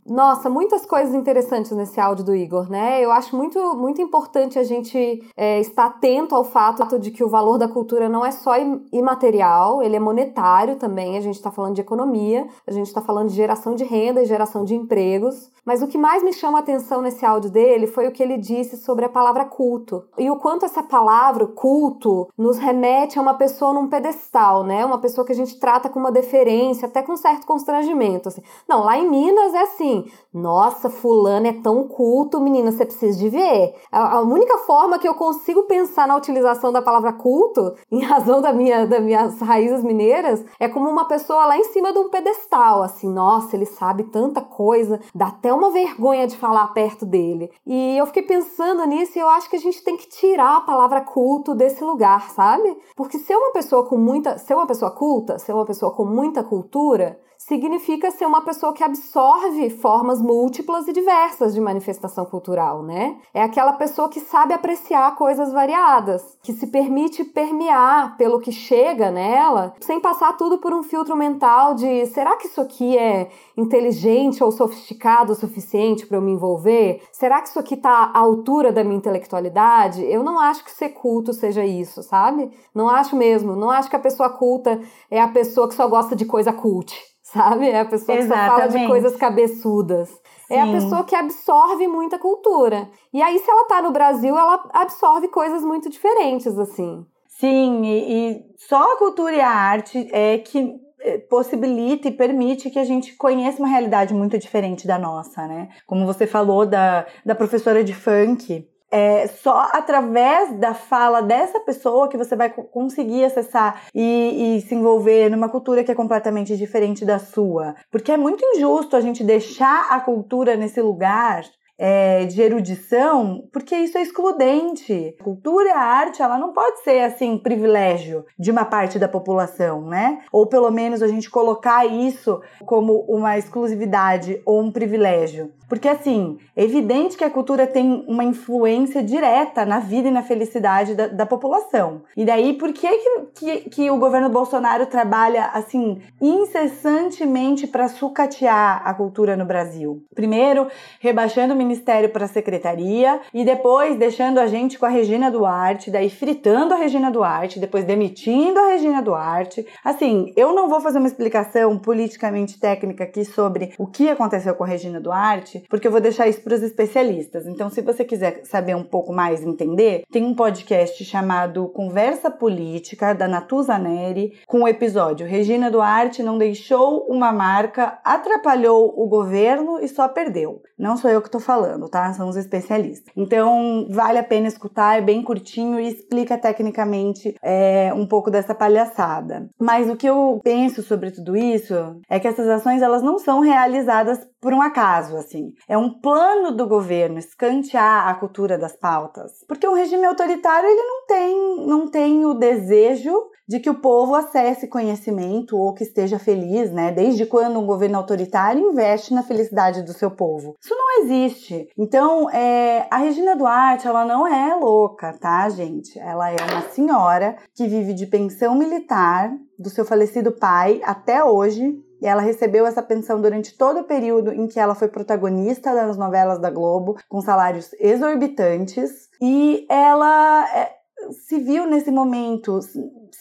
Nossa, 0.09 0.49
muitas 0.49 0.87
coisas 0.87 1.13
interessantes 1.13 1.71
nesse 1.71 2.01
áudio 2.01 2.25
do 2.25 2.35
Igor, 2.35 2.67
né? 2.67 2.99
Eu 2.99 3.11
acho 3.11 3.35
muito, 3.35 3.75
muito 3.75 4.01
importante 4.01 4.57
a 4.57 4.63
gente 4.63 5.23
é, 5.37 5.59
estar 5.59 5.85
atento 5.85 6.35
ao 6.35 6.43
fato 6.43 6.97
de 6.97 7.11
que 7.11 7.23
o 7.23 7.29
valor 7.29 7.59
da 7.59 7.67
cultura 7.67 8.09
não 8.09 8.25
é 8.25 8.31
só 8.31 8.53
imaterial, 8.91 9.83
ele 9.83 9.95
é 9.95 9.99
monetário 9.99 10.77
também. 10.77 11.15
A 11.15 11.21
gente 11.21 11.35
está 11.35 11.51
falando 11.51 11.75
de 11.75 11.81
economia, 11.81 12.47
a 12.65 12.71
gente 12.71 12.87
está 12.87 13.01
falando 13.01 13.29
de 13.29 13.35
geração 13.35 13.75
de 13.75 13.83
renda 13.83 14.21
e 14.21 14.25
geração 14.25 14.65
de 14.65 14.73
empregos. 14.73 15.51
Mas 15.63 15.83
o 15.83 15.87
que 15.87 15.99
mais 15.99 16.23
me 16.23 16.33
chama 16.33 16.57
a 16.57 16.61
atenção 16.61 16.99
nesse 16.99 17.23
áudio 17.23 17.51
dele 17.51 17.85
foi 17.85 18.07
o 18.07 18.11
que 18.11 18.23
ele 18.23 18.37
disse 18.37 18.77
sobre 18.77 19.05
a 19.05 19.09
palavra 19.09 19.45
culto. 19.45 20.03
E 20.17 20.31
o 20.31 20.37
quanto 20.37 20.65
essa 20.65 20.81
palavra, 20.81 21.45
culto, 21.45 22.27
nos 22.35 22.57
remete 22.57 23.19
a 23.19 23.21
uma 23.21 23.35
pessoa 23.35 23.71
num 23.71 23.87
pedestal, 23.87 24.63
né? 24.63 24.83
Uma 24.83 24.97
pessoa 24.97 25.23
que 25.23 25.31
a 25.31 25.35
gente 25.35 25.59
trata 25.59 25.87
com 25.87 25.99
uma 25.99 26.11
deferência, 26.11 26.87
até 26.87 27.03
com 27.03 27.13
um 27.13 27.17
certo 27.17 27.45
constrangimento. 27.45 28.29
Assim. 28.29 28.41
Não, 28.67 28.83
lá 28.83 28.97
em 28.97 29.07
Minas 29.07 29.53
é 29.53 29.61
assim: 29.61 29.98
nossa, 30.33 30.89
fulano 30.89 31.47
é 31.47 31.53
tão 31.53 31.87
culto, 31.87 32.39
menina, 32.39 32.71
você 32.71 32.85
precisa 32.85 33.17
de 33.17 33.29
ver. 33.29 33.75
A, 33.91 34.17
a 34.17 34.21
única 34.21 34.57
forma 34.59 34.99
que 34.99 35.07
eu 35.07 35.15
consigo 35.15 35.63
pensar 35.63 36.07
na 36.07 36.15
utilização 36.15 36.71
da 36.71 36.81
palavra 36.81 37.13
culto, 37.13 37.75
em 37.91 38.01
razão 38.03 38.41
da 38.41 38.53
minha, 38.53 38.85
das 38.85 39.01
minhas 39.01 39.39
raízes 39.39 39.83
mineiras, 39.83 40.43
é 40.59 40.67
como 40.67 40.89
uma 40.89 41.07
pessoa 41.07 41.45
lá 41.45 41.57
em 41.57 41.63
cima 41.65 41.91
de 41.91 41.99
um 41.99 42.09
pedestal, 42.09 42.83
assim, 42.83 43.09
nossa, 43.09 43.55
ele 43.55 43.65
sabe 43.65 44.03
tanta 44.03 44.41
coisa, 44.41 44.99
dá 45.13 45.27
até 45.27 45.53
uma 45.53 45.71
vergonha 45.71 46.27
de 46.27 46.37
falar 46.37 46.67
perto 46.73 47.05
dele. 47.05 47.51
E 47.65 47.97
eu 47.97 48.05
fiquei 48.05 48.23
pensando 48.23 48.85
nisso 48.85 49.17
e 49.17 49.21
eu 49.21 49.29
acho 49.29 49.49
que 49.49 49.55
a 49.55 49.59
gente 49.59 49.83
tem 49.83 49.97
que 49.97 50.07
tirar 50.07 50.57
a 50.57 50.61
palavra 50.61 51.01
culto 51.01 51.55
desse 51.55 51.83
lugar, 51.83 52.29
sabe? 52.31 52.77
Porque 52.95 53.17
ser 53.17 53.35
uma 53.35 53.51
pessoa 53.51 53.85
com 53.85 53.97
muita, 53.97 54.37
ser 54.37 54.53
uma 54.55 54.67
pessoa 54.67 54.91
culta, 54.91 55.39
ser 55.39 55.53
uma 55.53 55.65
pessoa 55.65 55.91
com 55.91 56.05
muita 56.05 56.43
cultura, 56.43 57.19
significa 57.49 58.11
ser 58.11 58.27
uma 58.27 58.41
pessoa 58.41 58.71
que 58.71 58.83
absorve 58.83 59.71
formas 59.71 60.21
múltiplas 60.21 60.87
e 60.87 60.93
diversas 60.93 61.51
de 61.51 61.59
manifestação 61.59 62.23
cultural, 62.23 62.83
né? 62.83 63.17
É 63.33 63.41
aquela 63.41 63.73
pessoa 63.73 64.07
que 64.07 64.19
sabe 64.19 64.53
apreciar 64.53 65.15
coisas 65.15 65.51
variadas, 65.51 66.37
que 66.43 66.53
se 66.53 66.67
permite 66.67 67.23
permear 67.23 68.15
pelo 68.17 68.39
que 68.39 68.51
chega 68.51 69.09
nela, 69.09 69.73
sem 69.81 69.99
passar 69.99 70.37
tudo 70.37 70.59
por 70.59 70.71
um 70.71 70.83
filtro 70.83 71.15
mental 71.15 71.73
de 71.73 72.05
será 72.05 72.37
que 72.37 72.45
isso 72.45 72.61
aqui 72.61 72.95
é 72.95 73.31
inteligente 73.57 74.43
ou 74.43 74.51
sofisticado 74.51 75.33
o 75.33 75.35
suficiente 75.35 76.05
para 76.05 76.17
eu 76.17 76.21
me 76.21 76.31
envolver? 76.31 77.01
Será 77.11 77.41
que 77.41 77.49
isso 77.49 77.59
aqui 77.59 77.73
está 77.73 78.11
à 78.13 78.19
altura 78.19 78.71
da 78.71 78.83
minha 78.83 78.97
intelectualidade? 78.97 80.05
Eu 80.05 80.23
não 80.23 80.39
acho 80.39 80.63
que 80.63 80.69
ser 80.69 80.89
culto 80.89 81.33
seja 81.33 81.65
isso, 81.65 82.03
sabe? 82.03 82.51
Não 82.75 82.87
acho 82.87 83.15
mesmo. 83.15 83.55
Não 83.55 83.71
acho 83.71 83.89
que 83.89 83.95
a 83.95 83.99
pessoa 83.99 84.29
culta 84.29 84.79
é 85.09 85.19
a 85.19 85.27
pessoa 85.27 85.67
que 85.67 85.73
só 85.73 85.87
gosta 85.87 86.15
de 86.15 86.25
coisa 86.25 86.53
cult, 86.53 86.95
sabe? 87.31 87.69
É 87.69 87.81
a 87.81 87.85
pessoa 87.85 88.17
que 88.17 88.23
Exatamente. 88.23 88.51
só 88.51 88.57
fala 88.57 88.67
de 88.67 88.87
coisas 88.87 89.15
cabeçudas. 89.15 90.09
Sim. 90.09 90.53
É 90.53 90.61
a 90.61 90.67
pessoa 90.67 91.03
que 91.03 91.15
absorve 91.15 91.87
muita 91.87 92.17
cultura. 92.17 92.89
E 93.13 93.21
aí, 93.21 93.37
se 93.39 93.49
ela 93.49 93.67
tá 93.67 93.81
no 93.81 93.91
Brasil, 93.91 94.37
ela 94.37 94.63
absorve 94.73 95.27
coisas 95.27 95.63
muito 95.63 95.89
diferentes, 95.89 96.57
assim. 96.57 97.05
Sim, 97.27 97.83
e, 97.85 98.31
e 98.31 98.45
só 98.57 98.93
a 98.93 98.97
cultura 98.97 99.33
e 99.33 99.39
a 99.39 99.49
arte 99.49 100.09
é 100.11 100.37
que 100.39 100.75
é, 101.01 101.17
possibilita 101.17 102.09
e 102.09 102.11
permite 102.11 102.69
que 102.69 102.79
a 102.79 102.83
gente 102.83 103.15
conheça 103.15 103.59
uma 103.59 103.69
realidade 103.69 104.13
muito 104.13 104.37
diferente 104.37 104.85
da 104.85 104.99
nossa, 104.99 105.47
né? 105.47 105.69
Como 105.87 106.05
você 106.05 106.27
falou 106.27 106.65
da, 106.65 107.05
da 107.25 107.33
professora 107.33 107.83
de 107.83 107.93
funk, 107.93 108.67
é 108.91 109.27
só 109.27 109.69
através 109.71 110.53
da 110.57 110.73
fala 110.73 111.21
dessa 111.21 111.59
pessoa 111.59 112.09
que 112.09 112.17
você 112.17 112.35
vai 112.35 112.49
conseguir 112.49 113.23
acessar 113.23 113.83
e, 113.93 114.57
e, 114.57 114.61
se 114.61 114.73
envolver 114.73 115.29
numa 115.29 115.49
cultura 115.49 115.83
que 115.83 115.91
é 115.91 115.95
completamente 115.95 116.57
diferente 116.57 117.05
da 117.05 117.19
sua. 117.19 117.75
Porque 117.91 118.11
é 118.11 118.17
muito 118.17 118.43
injusto 118.55 118.95
a 118.95 119.01
gente 119.01 119.23
deixar 119.23 119.87
a 119.91 119.99
cultura 119.99 120.55
nesse 120.55 120.81
lugar 120.81 121.43
é, 121.79 122.25
de 122.25 122.41
erudição, 122.41 123.47
porque 123.53 123.73
isso 123.73 123.97
é 123.97 124.01
excludente. 124.01 125.15
Cultura 125.23 125.75
arte, 125.75 126.21
ela 126.21 126.37
não 126.37 126.51
pode 126.51 126.83
ser 126.83 126.99
assim 127.01 127.37
privilégio 127.37 128.25
de 128.37 128.51
uma 128.51 128.65
parte 128.65 128.99
da 128.99 129.07
população, 129.07 129.87
né? 129.87 130.19
Ou 130.29 130.45
pelo 130.45 130.69
menos 130.69 131.01
a 131.01 131.07
gente 131.07 131.29
colocar 131.29 131.85
isso 131.85 132.41
como 132.65 133.05
uma 133.07 133.37
exclusividade 133.37 134.41
ou 134.45 134.61
um 134.61 134.71
privilégio. 134.71 135.53
Porque 135.69 135.87
assim, 135.87 136.39
é 136.55 136.63
evidente 136.63 137.15
que 137.15 137.23
a 137.23 137.29
cultura 137.29 137.67
tem 137.67 138.03
uma 138.07 138.23
influência 138.23 139.03
direta 139.03 139.63
na 139.63 139.79
vida 139.79 140.07
e 140.07 140.11
na 140.11 140.23
felicidade 140.23 140.95
da, 140.95 141.07
da 141.07 141.25
população. 141.27 142.01
E 142.17 142.25
daí, 142.25 142.53
por 142.53 142.73
que, 142.73 142.89
que, 143.35 143.69
que 143.69 143.91
o 143.91 143.99
governo 143.99 144.29
Bolsonaro 144.29 144.87
trabalha 144.87 145.45
assim 145.53 146.01
incessantemente 146.19 147.67
para 147.67 147.87
sucatear 147.87 148.81
a 148.83 148.93
cultura 148.95 149.37
no 149.37 149.45
Brasil? 149.45 150.03
Primeiro, 150.15 150.67
rebaixando 150.99 151.53
o 151.53 151.57
ministério 151.69 152.09
para 152.09 152.25
a 152.25 152.27
secretaria 152.27 153.21
e 153.31 153.45
depois 153.45 153.95
deixando 153.95 154.39
a 154.39 154.47
gente 154.47 154.79
com 154.79 154.85
a 154.85 154.89
Regina 154.89 155.29
Duarte, 155.29 155.91
daí 155.91 156.09
fritando 156.09 156.73
a 156.73 156.77
Regina 156.77 157.11
Duarte, 157.11 157.59
depois 157.59 157.85
demitindo 157.85 158.59
a 158.59 158.69
Regina 158.69 159.01
Duarte. 159.01 159.65
Assim, 159.83 160.33
eu 160.35 160.53
não 160.53 160.67
vou 160.67 160.81
fazer 160.81 160.97
uma 160.97 161.07
explicação 161.07 161.77
politicamente 161.77 162.59
técnica 162.59 163.03
aqui 163.03 163.23
sobre 163.23 163.73
o 163.77 163.85
que 163.85 164.09
aconteceu 164.09 164.55
com 164.55 164.63
a 164.63 164.67
Regina 164.67 164.99
Duarte, 164.99 165.63
porque 165.69 165.87
eu 165.87 165.91
vou 165.91 166.01
deixar 166.01 166.27
isso 166.27 166.41
para 166.41 166.55
os 166.55 166.63
especialistas. 166.63 167.45
Então, 167.45 167.69
se 167.69 167.81
você 167.81 168.03
quiser 168.03 168.41
saber 168.43 168.75
um 168.75 168.83
pouco 168.83 169.13
mais, 169.13 169.43
entender, 169.43 170.03
tem 170.11 170.23
um 170.23 170.35
podcast 170.35 171.05
chamado 171.05 171.67
Conversa 171.69 172.31
Política 172.31 173.13
da 173.13 173.27
Natuza 173.27 173.77
Neri, 173.77 174.33
com 174.47 174.63
o 174.63 174.67
episódio 174.67 175.27
Regina 175.27 175.69
Duarte 175.69 176.23
não 176.23 176.37
deixou 176.37 177.05
uma 177.07 177.31
marca, 177.31 177.99
atrapalhou 178.03 178.93
o 178.97 179.07
governo 179.07 179.79
e 179.79 179.87
só 179.87 180.07
perdeu. 180.07 180.61
Não 180.77 180.97
sou 180.97 181.11
eu 181.11 181.21
que 181.21 181.27
estou 181.27 181.41
falando 181.41 181.58
falando, 181.59 181.89
tá? 181.89 182.13
São 182.13 182.29
os 182.29 182.37
especialistas. 182.37 183.11
Então, 183.15 183.87
vale 183.89 184.17
a 184.17 184.23
pena 184.23 184.47
escutar, 184.47 184.97
é 184.97 185.01
bem 185.01 185.21
curtinho 185.21 185.79
e 185.79 185.89
explica 185.89 186.37
tecnicamente 186.37 187.35
é, 187.43 187.91
um 187.93 188.07
pouco 188.07 188.31
dessa 188.31 188.55
palhaçada. 188.55 189.49
Mas 189.59 189.89
o 189.89 189.95
que 189.95 190.07
eu 190.07 190.39
penso 190.43 190.81
sobre 190.81 191.11
tudo 191.11 191.35
isso 191.35 191.75
é 192.09 192.19
que 192.19 192.27
essas 192.27 192.47
ações 192.47 192.81
elas 192.81 193.03
não 193.03 193.19
são 193.19 193.41
realizadas 193.41 194.19
por 194.41 194.53
um 194.53 194.61
acaso, 194.61 195.17
assim. 195.17 195.51
É 195.67 195.77
um 195.77 195.99
plano 195.99 196.55
do 196.55 196.65
governo 196.65 197.19
escantear 197.19 198.07
a 198.07 198.13
cultura 198.13 198.57
das 198.57 198.75
pautas. 198.75 199.31
Porque 199.47 199.67
um 199.67 199.73
regime 199.73 200.05
autoritário, 200.05 200.69
ele 200.69 200.81
não 200.81 201.05
tem, 201.05 201.67
não 201.67 201.91
tem 201.91 202.25
o 202.25 202.33
desejo 202.33 203.13
de 203.49 203.59
que 203.59 203.69
o 203.69 203.81
povo 203.81 204.13
acesse 204.13 204.67
conhecimento 204.67 205.57
ou 205.57 205.73
que 205.73 205.83
esteja 205.83 206.19
feliz, 206.19 206.71
né? 206.71 206.91
Desde 206.91 207.25
quando 207.25 207.59
um 207.59 207.65
governo 207.65 207.97
autoritário 207.97 208.69
investe 208.69 209.11
na 209.11 209.23
felicidade 209.23 209.81
do 209.81 209.91
seu 209.91 210.11
povo? 210.11 210.55
Isso 210.61 210.75
não 210.75 211.03
existe. 211.03 211.67
Então, 211.75 212.29
é, 212.29 212.85
a 212.91 212.97
Regina 212.97 213.35
Duarte, 213.35 213.87
ela 213.87 214.05
não 214.05 214.27
é 214.27 214.53
louca, 214.53 215.17
tá, 215.19 215.49
gente? 215.49 215.97
Ela 215.97 216.29
é 216.29 216.35
uma 216.35 216.61
senhora 216.69 217.37
que 217.55 217.67
vive 217.67 217.95
de 217.95 218.05
pensão 218.05 218.53
militar 218.53 219.31
do 219.57 219.71
seu 219.71 219.83
falecido 219.83 220.31
pai 220.31 220.79
até 220.83 221.23
hoje. 221.23 221.73
E 221.99 222.05
ela 222.05 222.21
recebeu 222.21 222.67
essa 222.67 222.83
pensão 222.83 223.19
durante 223.19 223.57
todo 223.57 223.79
o 223.79 223.83
período 223.83 224.31
em 224.31 224.47
que 224.47 224.59
ela 224.59 224.75
foi 224.75 224.89
protagonista 224.89 225.73
das 225.73 225.97
novelas 225.97 226.39
da 226.39 226.51
Globo, 226.51 226.97
com 227.09 227.19
salários 227.19 227.73
exorbitantes. 227.79 229.09
E 229.19 229.65
ela 229.67 230.47
é, 230.55 230.71
se 231.11 231.39
viu 231.39 231.65
nesse 231.65 231.91
momento 231.91 232.59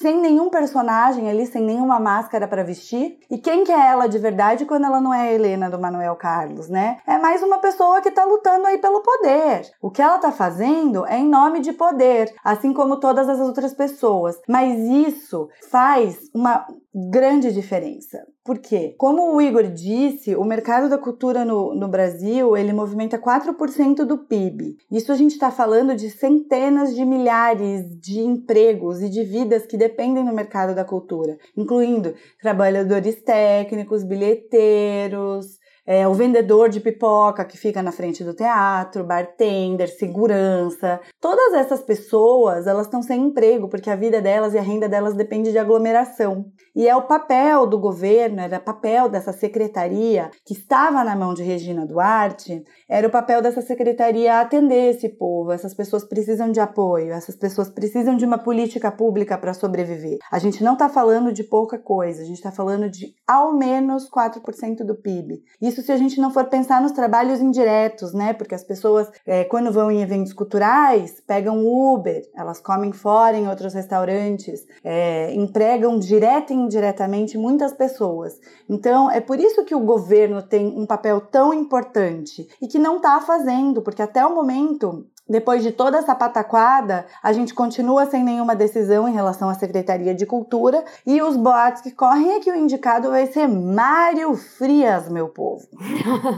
sem 0.01 0.21
nenhum 0.21 0.49
personagem 0.49 1.29
ali, 1.29 1.47
sem 1.47 1.63
nenhuma 1.63 1.99
máscara 1.99 2.47
para 2.47 2.63
vestir. 2.63 3.19
E 3.31 3.39
quem 3.39 3.65
que 3.65 3.73
é 3.73 3.89
ela 3.89 4.07
de 4.07 4.19
verdade 4.19 4.65
quando 4.65 4.85
ela 4.85 5.01
não 5.01 5.13
é 5.13 5.29
a 5.29 5.33
Helena 5.33 5.69
do 5.69 5.79
Manuel 5.79 6.15
Carlos, 6.17 6.69
né? 6.69 6.99
É 7.07 7.19
mais 7.19 7.43
uma 7.43 7.59
pessoa 7.59 8.01
que 8.01 8.11
tá 8.11 8.25
lutando 8.25 8.67
aí 8.67 8.79
pelo 8.79 9.03
poder. 9.03 9.63
O 9.83 9.91
que 9.91 10.01
ela 10.01 10.19
tá 10.19 10.31
fazendo 10.31 11.05
é 11.07 11.19
em 11.19 11.29
nome 11.29 11.61
de 11.61 11.73
poder, 11.73 12.33
assim 12.45 12.73
como 12.73 13.01
todas 13.01 13.29
as 13.29 13.41
outras 13.41 13.75
pessoas. 13.75 14.37
Mas 14.49 14.79
isso 14.79 15.49
faz 15.69 16.17
uma 16.35 16.65
grande 17.11 17.53
diferença. 17.53 18.27
Por 18.45 18.59
quê? 18.59 18.95
Como 18.97 19.35
o 19.35 19.43
Igor 19.43 19.65
disse, 19.65 20.35
o 20.35 20.43
mercado 20.43 20.89
da 20.89 20.97
cultura 20.97 21.45
no, 21.45 21.75
no 21.75 21.87
Brasil, 21.87 22.57
ele 22.57 22.73
movimenta 22.73 23.19
4% 23.19 24.05
do 24.05 24.19
PIB. 24.19 24.79
Isso 24.91 25.13
a 25.13 25.15
gente 25.15 25.33
está 25.33 25.51
falando 25.51 25.95
de 25.95 26.11
centenas 26.11 26.95
de 26.95 27.05
milhares 27.05 27.85
de 28.01 28.21
empregos 28.21 29.03
e 29.03 29.11
de 29.11 29.23
vidas 29.23 29.67
que 29.67 29.77
dependem 29.89 30.25
do 30.25 30.33
mercado 30.33 30.75
da 30.75 30.85
cultura, 30.85 31.39
incluindo 31.57 32.15
trabalhadores 32.41 33.23
técnicos, 33.23 34.05
bilheteiros, 34.05 35.58
é, 35.89 36.07
o 36.07 36.13
vendedor 36.13 36.69
de 36.69 36.81
pipoca 36.81 37.47
que 37.47 37.57
fica 37.57 37.83
na 37.83 37.91
frente 37.91 38.23
do 38.23 38.35
teatro, 38.35 39.03
bartender, 39.03 39.89
segurança. 39.89 41.01
Todas 41.19 41.55
essas 41.55 41.81
pessoas, 41.81 42.67
elas 42.67 42.85
estão 42.85 43.01
sem 43.01 43.23
emprego 43.23 43.71
porque 43.71 43.89
a 43.89 43.97
vida 43.97 44.21
delas 44.21 44.53
e 44.53 44.59
a 44.59 44.63
renda 44.63 44.87
delas 44.87 45.15
depende 45.15 45.51
de 45.51 45.57
aglomeração. 45.57 46.45
E 46.77 46.87
é 46.87 46.95
o 46.95 47.07
papel 47.07 47.67
do 47.67 47.79
governo, 47.79 48.39
era 48.41 48.61
papel 48.61 49.09
dessa 49.09 49.33
secretaria 49.33 50.31
que 50.45 50.53
estava 50.53 51.03
na 51.03 51.17
mão 51.17 51.33
de 51.33 51.43
Regina 51.43 51.87
Duarte, 51.87 52.63
era 52.87 53.09
o 53.09 53.11
papel 53.11 53.41
dessa 53.41 53.63
secretaria 53.63 54.41
atender 54.41 54.91
esse 54.91 55.09
povo. 55.09 55.53
Essas 55.53 55.73
pessoas 55.73 56.05
precisam 56.05 56.53
de 56.53 56.61
apoio, 56.61 57.13
essas 57.13 57.35
pessoas 57.35 57.71
precisam 57.71 58.15
de 58.15 58.27
uma 58.27 58.37
política 58.37 58.93
pública 58.93 59.39
para 59.39 59.55
sobreviver. 59.55 60.19
A 60.31 60.39
gente 60.39 60.63
não 60.63 60.75
está 60.75 60.89
falando 60.89 61.33
de 61.33 61.43
pouca 61.43 61.79
coisa, 61.79 62.21
a 62.21 62.27
gente 62.27 62.37
está 62.37 62.53
falando 62.53 62.91
de 62.91 63.15
ao 63.27 63.57
menos 63.57 64.09
4% 64.11 64.85
do 64.85 64.95
PIB. 64.95 65.43
Isso 65.61 65.78
isso 65.79 65.87
se 65.87 65.93
a 65.93 65.97
gente 65.97 66.21
não 66.21 66.31
for 66.31 66.45
pensar 66.47 66.83
nos 66.83 66.93
trabalhos 66.93 67.41
indiretos, 67.41 68.13
né? 68.13 68.33
Porque 68.33 68.55
as 68.55 68.65
pessoas, 68.65 69.09
é, 69.25 69.45
quando 69.45 69.73
vão 69.73 69.91
em 69.91 70.03
eventos 70.03 70.33
culturais, 70.33 71.23
pegam 71.27 71.65
Uber, 71.67 72.23
elas 72.35 72.61
comem 72.61 72.93
fora 72.93 73.37
em 73.37 73.49
outros 73.49 73.75
restaurantes, 73.75 74.67
é, 74.83 75.33
empregam 75.35 75.99
direta 75.99 76.53
e 76.53 76.57
indiretamente 76.57 77.39
muitas 77.39 77.73
pessoas. 77.73 78.39
Então, 78.69 79.11
é 79.11 79.21
por 79.21 79.39
isso 79.39 79.65
que 79.65 79.75
o 79.75 79.81
governo 79.81 80.43
tem 80.43 80.67
um 80.67 80.87
papel 80.87 81.21
tão 81.21 81.55
importante 81.55 82.49
e 82.61 82.67
que 82.67 82.79
não 82.79 82.97
está 82.97 83.21
fazendo, 83.21 83.81
porque 83.81 84.03
até 84.03 84.25
o 84.27 84.35
momento 84.35 85.07
depois 85.29 85.63
de 85.63 85.73
toda 85.73 85.99
essa 85.99 86.15
pataquada, 86.15 87.07
a 87.23 87.33
gente 87.33 87.53
continua 87.53 88.07
sem 88.07 88.25
nenhuma 88.25 88.57
decisão 88.57 89.09
em 89.09 89.13
relação 89.13 89.49
à 89.49 89.55
Secretaria 89.55 90.15
de 90.15 90.25
Cultura 90.25 90.85
e 91.07 91.21
os 91.21 91.37
boatos 91.37 91.83
que 91.83 91.91
correm 91.91 92.33
é 92.33 92.41
que 92.41 92.51
o 92.51 92.57
indicado 92.57 93.11
vai 93.11 93.27
ser 93.27 93.47
Mário 93.47 94.35
Frias, 94.35 95.09
meu 95.09 95.29
povo. 95.29 95.67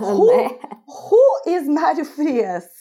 who, 0.03 0.27
né? 0.27 0.51
who 0.87 1.51
is 1.51 1.69
Mário 1.69 2.05
Frias? 2.05 2.80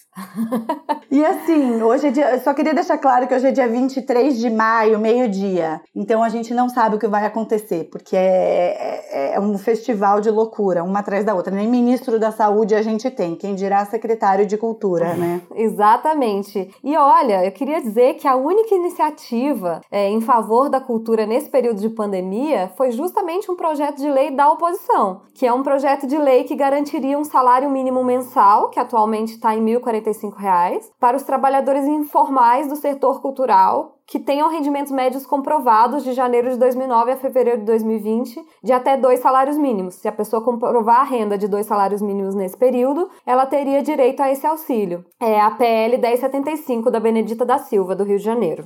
E 1.12 1.26
assim, 1.26 1.82
hoje 1.82 2.08
é 2.08 2.12
dia. 2.12 2.32
Eu 2.32 2.40
só 2.40 2.54
queria 2.54 2.74
deixar 2.74 2.98
claro 2.98 3.28
que 3.28 3.34
hoje 3.34 3.48
é 3.48 3.52
dia 3.52 3.68
23 3.68 4.38
de 4.40 4.50
maio, 4.50 5.00
meio-dia. 5.00 5.82
Então 5.96 6.24
a 6.24 6.30
gente 6.30 6.54
não 6.54 6.70
sabe 6.70 6.96
o 6.96 7.00
que 7.00 7.08
vai 7.08 7.26
acontecer, 7.26 7.90
porque 7.92 8.16
é, 8.16 9.04
é, 9.12 9.36
é, 9.36 9.40
um 9.40 9.58
festival 9.58 10.20
de 10.22 10.30
loucura, 10.30 10.84
uma 10.84 11.00
atrás 11.00 11.24
da 11.24 11.36
outra. 11.36 11.54
Nem 11.54 11.68
ministro 11.68 12.20
da 12.20 12.32
saúde 12.32 12.76
a 12.76 12.82
gente 12.82 13.10
tem, 13.12 13.36
quem 13.36 13.56
dirá 13.56 13.86
secretário 13.86 14.46
de 14.46 14.58
cultura, 14.58 15.14
né? 15.14 15.42
Exato 15.56 15.90
Exatamente. 16.00 16.70
E 16.84 16.96
olha, 16.96 17.46
eu 17.46 17.52
queria 17.52 17.82
dizer 17.82 18.16
que 18.16 18.28
a 18.28 18.36
única 18.36 18.74
iniciativa 18.74 19.82
é, 19.92 20.10
em 20.10 20.22
favor 20.22 20.70
da 20.70 20.80
cultura 20.80 21.26
nesse 21.26 21.50
período 21.50 21.80
de 21.82 21.90
pandemia 21.90 22.72
foi 22.78 22.92
justamente 22.92 23.52
um 23.52 23.56
projeto 23.56 23.98
de 23.98 24.10
lei 24.10 24.32
da 24.32 24.52
oposição, 24.52 25.22
que 25.34 25.46
é 25.46 25.54
um 25.54 25.64
projeto 25.64 26.08
de 26.08 26.18
lei 26.18 26.44
que 26.44 26.56
garantiria 26.56 27.18
um 27.18 27.24
salário 27.24 27.70
mínimo 27.70 28.04
mensal, 28.04 28.70
que 28.70 28.80
atualmente 28.80 29.34
está 29.34 29.56
em 29.56 29.62
1.045 30.02 30.36
reais, 30.36 30.92
para 31.00 31.18
os 31.18 31.24
trabalhadores 31.24 31.86
informais 31.86 32.68
do 32.68 32.76
setor 32.76 33.22
cultural 33.22 33.96
que 34.06 34.20
tenham 34.20 34.50
rendimentos 34.50 34.92
médios 34.92 35.26
comprovados 35.26 36.04
de 36.04 36.14
janeiro 36.14 36.50
de 36.50 36.58
2009 36.58 37.12
a 37.12 37.18
fevereiro 37.18 37.60
de 37.60 37.66
2020 37.66 38.44
de 38.64 38.74
até 38.74 38.98
dois 38.98 39.20
salários 39.20 39.56
mínimos. 39.56 39.96
Se 39.96 40.08
a 40.08 40.12
pessoa 40.12 40.44
comprovar 40.44 41.02
a 41.02 41.04
renda 41.04 41.38
de 41.38 41.48
dois 41.48 41.68
salários 41.68 42.02
mínimos 42.02 42.34
nesse 42.34 42.58
período, 42.58 43.08
ela 43.24 43.46
teria 43.46 43.84
direito 43.84 44.22
a 44.22 44.32
esse 44.32 44.48
auxílio. 44.48 45.06
É 45.20 45.40
a 45.40 45.52
PL 45.52 45.98
1075 45.98 46.90
da 46.90 47.00
Benedita 47.00 47.46
da 47.46 47.60
Silva, 47.60 47.96
do 47.96 48.04
Rio 48.04 48.18
de 48.18 48.24
Janeiro. 48.24 48.64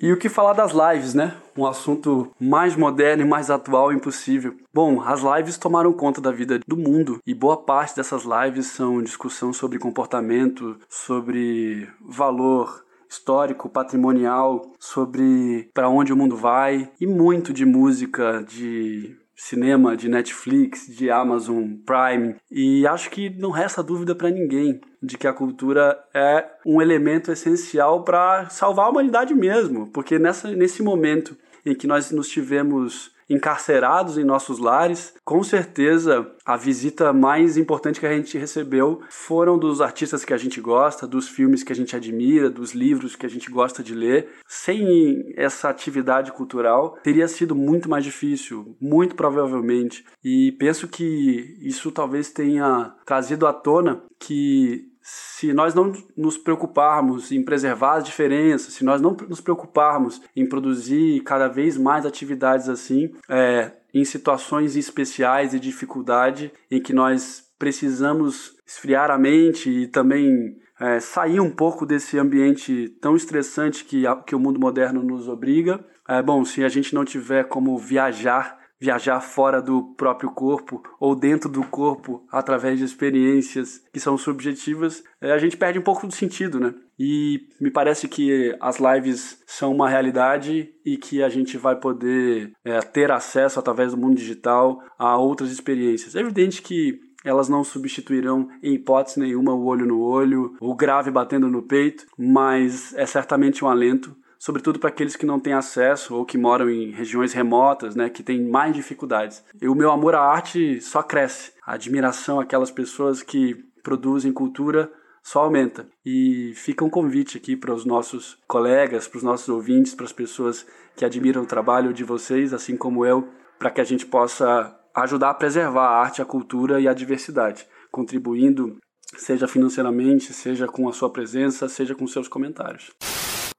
E 0.00 0.12
o 0.12 0.16
que 0.16 0.28
falar 0.28 0.52
das 0.52 0.72
lives, 0.72 1.12
né? 1.12 1.36
Um 1.56 1.66
assunto 1.66 2.30
mais 2.38 2.76
moderno 2.76 3.24
e 3.24 3.28
mais 3.28 3.50
atual 3.50 3.92
impossível. 3.92 4.54
Bom, 4.72 5.00
as 5.02 5.22
lives 5.22 5.58
tomaram 5.58 5.92
conta 5.92 6.20
da 6.20 6.30
vida 6.30 6.60
do 6.66 6.76
mundo 6.76 7.18
e 7.26 7.34
boa 7.34 7.56
parte 7.56 7.96
dessas 7.96 8.22
lives 8.22 8.66
são 8.66 9.02
discussão 9.02 9.52
sobre 9.52 9.78
comportamento, 9.78 10.78
sobre 10.88 11.88
valor, 12.00 12.84
histórico, 13.10 13.68
patrimonial, 13.68 14.70
sobre 14.78 15.68
para 15.74 15.88
onde 15.88 16.12
o 16.12 16.16
mundo 16.16 16.36
vai 16.36 16.90
e 17.00 17.06
muito 17.06 17.52
de 17.52 17.64
música, 17.64 18.44
de 18.46 19.16
cinema, 19.38 19.96
de 19.96 20.08
Netflix, 20.08 20.88
de 20.88 21.10
Amazon 21.10 21.74
Prime. 21.86 22.34
E 22.50 22.84
acho 22.88 23.08
que 23.08 23.30
não 23.30 23.50
resta 23.50 23.82
dúvida 23.82 24.14
para 24.14 24.30
ninguém 24.30 24.80
de 25.00 25.16
que 25.16 25.28
a 25.28 25.32
cultura 25.32 25.96
é 26.12 26.44
um 26.66 26.82
elemento 26.82 27.30
essencial 27.30 28.02
para 28.02 28.50
salvar 28.50 28.86
a 28.86 28.90
humanidade 28.90 29.32
mesmo, 29.32 29.86
porque 29.92 30.18
nessa, 30.18 30.50
nesse 30.50 30.82
momento 30.82 31.36
em 31.64 31.72
que 31.72 31.86
nós 31.86 32.10
nos 32.10 32.28
tivemos 32.28 33.12
encarcerados 33.28 34.16
em 34.16 34.24
nossos 34.24 34.58
lares. 34.58 35.14
Com 35.24 35.42
certeza, 35.42 36.30
a 36.44 36.56
visita 36.56 37.12
mais 37.12 37.56
importante 37.56 38.00
que 38.00 38.06
a 38.06 38.16
gente 38.16 38.38
recebeu 38.38 39.00
foram 39.10 39.58
dos 39.58 39.80
artistas 39.80 40.24
que 40.24 40.32
a 40.32 40.36
gente 40.36 40.60
gosta, 40.60 41.06
dos 41.06 41.28
filmes 41.28 41.62
que 41.62 41.72
a 41.72 41.76
gente 41.76 41.94
admira, 41.94 42.50
dos 42.50 42.72
livros 42.72 43.14
que 43.14 43.26
a 43.26 43.28
gente 43.28 43.50
gosta 43.50 43.82
de 43.82 43.94
ler. 43.94 44.28
Sem 44.46 45.32
essa 45.36 45.68
atividade 45.68 46.32
cultural, 46.32 46.96
teria 47.02 47.28
sido 47.28 47.54
muito 47.54 47.88
mais 47.88 48.04
difícil, 48.04 48.76
muito 48.80 49.14
provavelmente. 49.14 50.04
E 50.24 50.52
penso 50.58 50.88
que 50.88 51.56
isso 51.60 51.92
talvez 51.92 52.30
tenha 52.30 52.94
trazido 53.04 53.46
à 53.46 53.52
tona 53.52 54.02
que 54.18 54.87
se 55.10 55.52
nós 55.54 55.74
não 55.74 55.92
nos 56.16 56.36
preocuparmos 56.36 57.32
em 57.32 57.42
preservar 57.42 57.94
as 57.94 58.04
diferenças, 58.04 58.74
se 58.74 58.84
nós 58.84 59.00
não 59.00 59.16
nos 59.28 59.40
preocuparmos 59.40 60.20
em 60.36 60.46
produzir 60.46 61.22
cada 61.22 61.48
vez 61.48 61.78
mais 61.78 62.04
atividades 62.04 62.68
assim, 62.68 63.14
é, 63.28 63.72
em 63.94 64.04
situações 64.04 64.76
especiais 64.76 65.54
e 65.54 65.60
dificuldade, 65.60 66.52
em 66.70 66.82
que 66.82 66.92
nós 66.92 67.44
precisamos 67.58 68.56
esfriar 68.66 69.10
a 69.10 69.16
mente 69.16 69.70
e 69.70 69.86
também 69.86 70.58
é, 70.78 71.00
sair 71.00 71.40
um 71.40 71.50
pouco 71.50 71.86
desse 71.86 72.18
ambiente 72.18 72.88
tão 73.00 73.16
estressante 73.16 73.84
que, 73.84 74.02
que 74.26 74.34
o 74.34 74.40
mundo 74.40 74.60
moderno 74.60 75.02
nos 75.02 75.26
obriga. 75.26 75.82
É, 76.06 76.22
bom, 76.22 76.44
se 76.44 76.62
a 76.64 76.68
gente 76.68 76.94
não 76.94 77.04
tiver 77.04 77.44
como 77.44 77.78
viajar 77.78 78.57
viajar 78.80 79.20
fora 79.20 79.60
do 79.60 79.94
próprio 79.94 80.30
corpo 80.30 80.82
ou 81.00 81.14
dentro 81.14 81.48
do 81.48 81.64
corpo 81.64 82.24
através 82.30 82.78
de 82.78 82.84
experiências 82.84 83.82
que 83.92 84.00
são 84.00 84.16
subjetivas, 84.16 85.02
é, 85.20 85.32
a 85.32 85.38
gente 85.38 85.56
perde 85.56 85.78
um 85.78 85.82
pouco 85.82 86.06
do 86.06 86.14
sentido, 86.14 86.60
né? 86.60 86.74
E 86.98 87.48
me 87.60 87.70
parece 87.70 88.08
que 88.08 88.56
as 88.60 88.78
lives 88.78 89.42
são 89.46 89.72
uma 89.72 89.88
realidade 89.88 90.72
e 90.84 90.96
que 90.96 91.22
a 91.22 91.28
gente 91.28 91.56
vai 91.56 91.76
poder 91.76 92.52
é, 92.64 92.80
ter 92.80 93.10
acesso 93.10 93.58
através 93.58 93.92
do 93.92 93.98
mundo 93.98 94.16
digital 94.16 94.82
a 94.98 95.16
outras 95.16 95.50
experiências. 95.50 96.14
É 96.14 96.20
evidente 96.20 96.62
que 96.62 97.00
elas 97.24 97.48
não 97.48 97.64
substituirão 97.64 98.48
em 98.62 98.74
hipótese 98.74 99.20
nenhuma 99.20 99.52
o 99.52 99.64
olho 99.64 99.86
no 99.86 100.00
olho, 100.00 100.56
o 100.60 100.74
grave 100.74 101.10
batendo 101.10 101.48
no 101.48 101.62
peito, 101.62 102.06
mas 102.16 102.94
é 102.94 103.06
certamente 103.06 103.64
um 103.64 103.68
alento 103.68 104.16
sobretudo 104.38 104.78
para 104.78 104.88
aqueles 104.88 105.16
que 105.16 105.26
não 105.26 105.40
têm 105.40 105.52
acesso 105.52 106.14
ou 106.14 106.24
que 106.24 106.38
moram 106.38 106.70
em 106.70 106.90
regiões 106.90 107.32
remotas, 107.32 107.96
né, 107.96 108.08
que 108.08 108.22
têm 108.22 108.48
mais 108.48 108.74
dificuldades. 108.74 109.42
E 109.60 109.68
o 109.68 109.74
meu 109.74 109.90
amor 109.90 110.14
à 110.14 110.20
arte 110.20 110.80
só 110.80 111.02
cresce. 111.02 111.52
A 111.66 111.74
admiração 111.74 112.40
àquelas 112.40 112.70
pessoas 112.70 113.22
que 113.22 113.54
produzem 113.82 114.32
cultura 114.32 114.90
só 115.22 115.40
aumenta. 115.40 115.86
E 116.04 116.52
fica 116.54 116.84
um 116.84 116.90
convite 116.90 117.36
aqui 117.36 117.56
para 117.56 117.74
os 117.74 117.84
nossos 117.84 118.38
colegas, 118.46 119.06
para 119.06 119.18
os 119.18 119.22
nossos 119.22 119.48
ouvintes, 119.48 119.94
para 119.94 120.06
as 120.06 120.12
pessoas 120.12 120.66
que 120.96 121.04
admiram 121.04 121.42
o 121.42 121.46
trabalho 121.46 121.92
de 121.92 122.04
vocês, 122.04 122.54
assim 122.54 122.76
como 122.76 123.04
eu, 123.04 123.28
para 123.58 123.70
que 123.70 123.80
a 123.80 123.84
gente 123.84 124.06
possa 124.06 124.74
ajudar 124.94 125.30
a 125.30 125.34
preservar 125.34 125.86
a 125.86 126.00
arte, 126.00 126.22
a 126.22 126.24
cultura 126.24 126.80
e 126.80 126.88
a 126.88 126.94
diversidade, 126.94 127.66
contribuindo 127.90 128.78
seja 129.16 129.48
financeiramente, 129.48 130.32
seja 130.32 130.66
com 130.66 130.88
a 130.88 130.92
sua 130.92 131.10
presença, 131.10 131.68
seja 131.68 131.94
com 131.94 132.06
seus 132.06 132.28
comentários. 132.28 132.90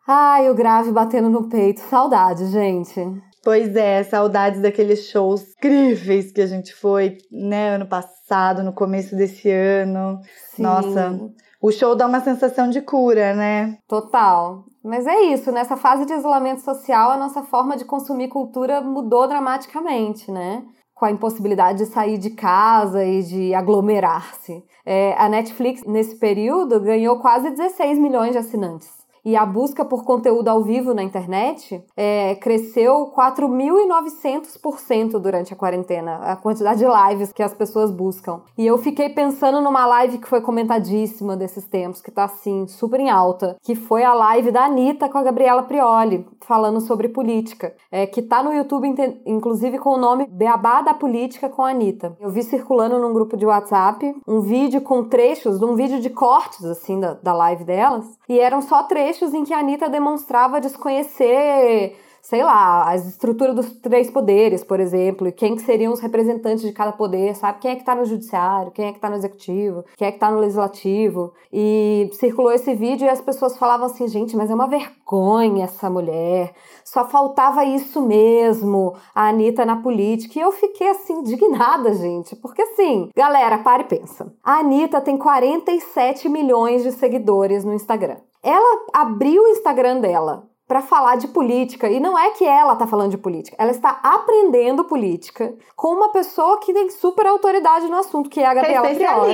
Ai, 0.07 0.49
o 0.49 0.55
grave 0.55 0.91
batendo 0.91 1.29
no 1.29 1.49
peito. 1.49 1.81
Saudade, 1.81 2.47
gente. 2.47 2.99
Pois 3.43 3.75
é, 3.75 4.03
saudades 4.03 4.61
daqueles 4.61 5.09
shows 5.09 5.55
incríveis 5.57 6.31
que 6.31 6.41
a 6.41 6.47
gente 6.47 6.73
foi, 6.75 7.17
né, 7.31 7.75
ano 7.75 7.87
passado, 7.87 8.63
no 8.63 8.73
começo 8.73 9.15
desse 9.15 9.49
ano. 9.49 10.19
Sim. 10.55 10.63
Nossa, 10.63 11.19
o 11.61 11.71
show 11.71 11.95
dá 11.95 12.05
uma 12.05 12.19
sensação 12.19 12.69
de 12.69 12.81
cura, 12.81 13.33
né? 13.33 13.77
Total. 13.87 14.65
Mas 14.83 15.07
é 15.07 15.21
isso, 15.21 15.51
nessa 15.51 15.77
fase 15.77 16.05
de 16.05 16.13
isolamento 16.13 16.61
social, 16.61 17.11
a 17.11 17.17
nossa 17.17 17.43
forma 17.43 17.77
de 17.77 17.85
consumir 17.85 18.27
cultura 18.27 18.81
mudou 18.81 19.27
dramaticamente, 19.27 20.31
né? 20.31 20.63
Com 20.93 21.05
a 21.05 21.11
impossibilidade 21.11 21.79
de 21.79 21.85
sair 21.85 22.17
de 22.17 22.31
casa 22.31 23.05
e 23.05 23.23
de 23.23 23.53
aglomerar-se. 23.53 24.63
É, 24.85 25.15
a 25.17 25.29
Netflix, 25.29 25.83
nesse 25.85 26.17
período, 26.17 26.81
ganhou 26.81 27.19
quase 27.19 27.51
16 27.51 27.97
milhões 27.99 28.33
de 28.33 28.37
assinantes 28.37 28.98
e 29.29 29.35
a 29.35 29.45
busca 29.45 29.85
por 29.85 30.03
conteúdo 30.03 30.47
ao 30.47 30.63
vivo 30.63 30.91
na 30.91 31.03
internet 31.03 31.85
é, 31.95 32.33
cresceu 32.33 33.13
4.900% 33.15 35.19
durante 35.19 35.53
a 35.53 35.55
quarentena, 35.55 36.15
a 36.15 36.35
quantidade 36.35 36.79
de 36.79 36.87
lives 36.87 37.31
que 37.31 37.43
as 37.43 37.53
pessoas 37.53 37.91
buscam. 37.91 38.41
E 38.57 38.65
eu 38.65 38.75
fiquei 38.79 39.09
pensando 39.09 39.61
numa 39.61 39.85
live 39.85 40.17
que 40.17 40.27
foi 40.27 40.41
comentadíssima 40.41 41.37
desses 41.37 41.67
tempos, 41.67 42.01
que 42.01 42.09
tá 42.09 42.23
assim, 42.23 42.65
super 42.65 42.99
em 42.99 43.11
alta, 43.11 43.55
que 43.61 43.75
foi 43.75 44.03
a 44.03 44.15
live 44.15 44.49
da 44.49 44.65
Anitta 44.65 45.07
com 45.07 45.19
a 45.19 45.23
Gabriela 45.23 45.61
Prioli, 45.61 46.25
falando 46.41 46.81
sobre 46.81 47.09
política, 47.09 47.75
é, 47.91 48.07
que 48.07 48.23
tá 48.23 48.41
no 48.41 48.51
YouTube, 48.51 48.87
inclusive 49.27 49.77
com 49.77 49.91
o 49.91 49.99
nome 49.99 50.25
Beabá 50.25 50.81
da 50.81 50.95
Política 50.95 51.49
com 51.49 51.61
a 51.61 51.69
Anitta. 51.69 52.17
Eu 52.19 52.31
vi 52.31 52.41
circulando 52.41 52.97
num 52.97 53.13
grupo 53.13 53.37
de 53.37 53.45
WhatsApp 53.45 54.11
um 54.27 54.41
vídeo 54.41 54.81
com 54.81 55.03
trechos, 55.03 55.61
um 55.61 55.75
vídeo 55.75 55.99
de 55.99 56.09
cortes, 56.09 56.65
assim, 56.65 56.99
da, 56.99 57.13
da 57.13 57.33
live 57.33 57.63
delas, 57.63 58.07
e 58.27 58.39
eram 58.39 58.63
só 58.63 58.81
trechos 58.83 59.18
trechos 59.19 59.33
em 59.33 59.43
que 59.43 59.53
a 59.53 59.59
Anitta 59.59 59.89
demonstrava 59.89 60.61
desconhecer 60.61 61.95
sei 62.21 62.43
lá, 62.43 62.91
as 62.91 63.07
estruturas 63.07 63.55
dos 63.55 63.71
três 63.79 64.09
poderes, 64.09 64.63
por 64.63 64.79
exemplo, 64.79 65.27
e 65.27 65.31
quem 65.31 65.55
que 65.55 65.61
seriam 65.61 65.93
os 65.93 65.99
representantes 65.99 66.61
de 66.61 66.71
cada 66.71 66.91
poder, 66.91 67.35
sabe? 67.35 67.59
Quem 67.59 67.71
é 67.71 67.75
que 67.75 67.83
tá 67.83 67.95
no 67.95 68.05
judiciário, 68.05 68.71
quem 68.71 68.87
é 68.87 68.93
que 68.93 68.99
tá 68.99 69.09
no 69.09 69.15
executivo, 69.15 69.85
quem 69.97 70.07
é 70.07 70.11
que 70.11 70.19
tá 70.19 70.29
no 70.29 70.39
legislativo. 70.39 71.33
E 71.51 72.09
circulou 72.13 72.51
esse 72.51 72.73
vídeo 72.75 73.05
e 73.05 73.09
as 73.09 73.21
pessoas 73.21 73.57
falavam 73.57 73.85
assim, 73.85 74.07
gente, 74.07 74.35
mas 74.35 74.51
é 74.51 74.53
uma 74.53 74.67
vergonha 74.67 75.63
essa 75.63 75.89
mulher. 75.89 76.53
Só 76.83 77.05
faltava 77.05 77.63
isso 77.63 78.01
mesmo, 78.01 78.95
a 79.13 79.29
Anitta 79.29 79.65
na 79.65 79.77
política. 79.77 80.37
E 80.37 80.41
eu 80.41 80.51
fiquei 80.51 80.89
assim, 80.89 81.13
indignada, 81.13 81.93
gente. 81.93 82.35
Porque 82.35 82.61
assim, 82.61 83.09
galera, 83.15 83.57
para 83.59 83.81
e 83.81 83.85
pensa. 83.85 84.31
A 84.43 84.59
Anitta 84.59 85.01
tem 85.01 85.17
47 85.17 86.27
milhões 86.29 86.83
de 86.83 86.91
seguidores 86.91 87.63
no 87.63 87.73
Instagram. 87.73 88.17
Ela 88.43 88.85
abriu 88.93 89.43
o 89.43 89.47
Instagram 89.47 89.99
dela 89.99 90.48
para 90.69 90.83
falar 90.83 91.15
de 91.15 91.27
política. 91.27 91.89
E 91.89 91.99
não 91.99 92.17
é 92.17 92.29
que 92.29 92.45
ela 92.45 92.73
está 92.73 92.85
falando 92.85 93.09
de 93.09 93.17
política, 93.17 93.57
ela 93.59 93.71
está 93.71 93.99
aprendendo 94.03 94.83
política 94.83 95.51
com 95.75 95.87
uma 95.87 96.11
pessoa 96.11 96.59
que 96.59 96.71
tem 96.71 96.91
super 96.91 97.25
autoridade 97.25 97.87
no 97.87 97.97
assunto, 97.97 98.29
que 98.29 98.39
é 98.39 98.45
a 98.45 98.53
Gabriela 98.53 98.87
é 98.87 98.93
Prioli. 98.93 99.31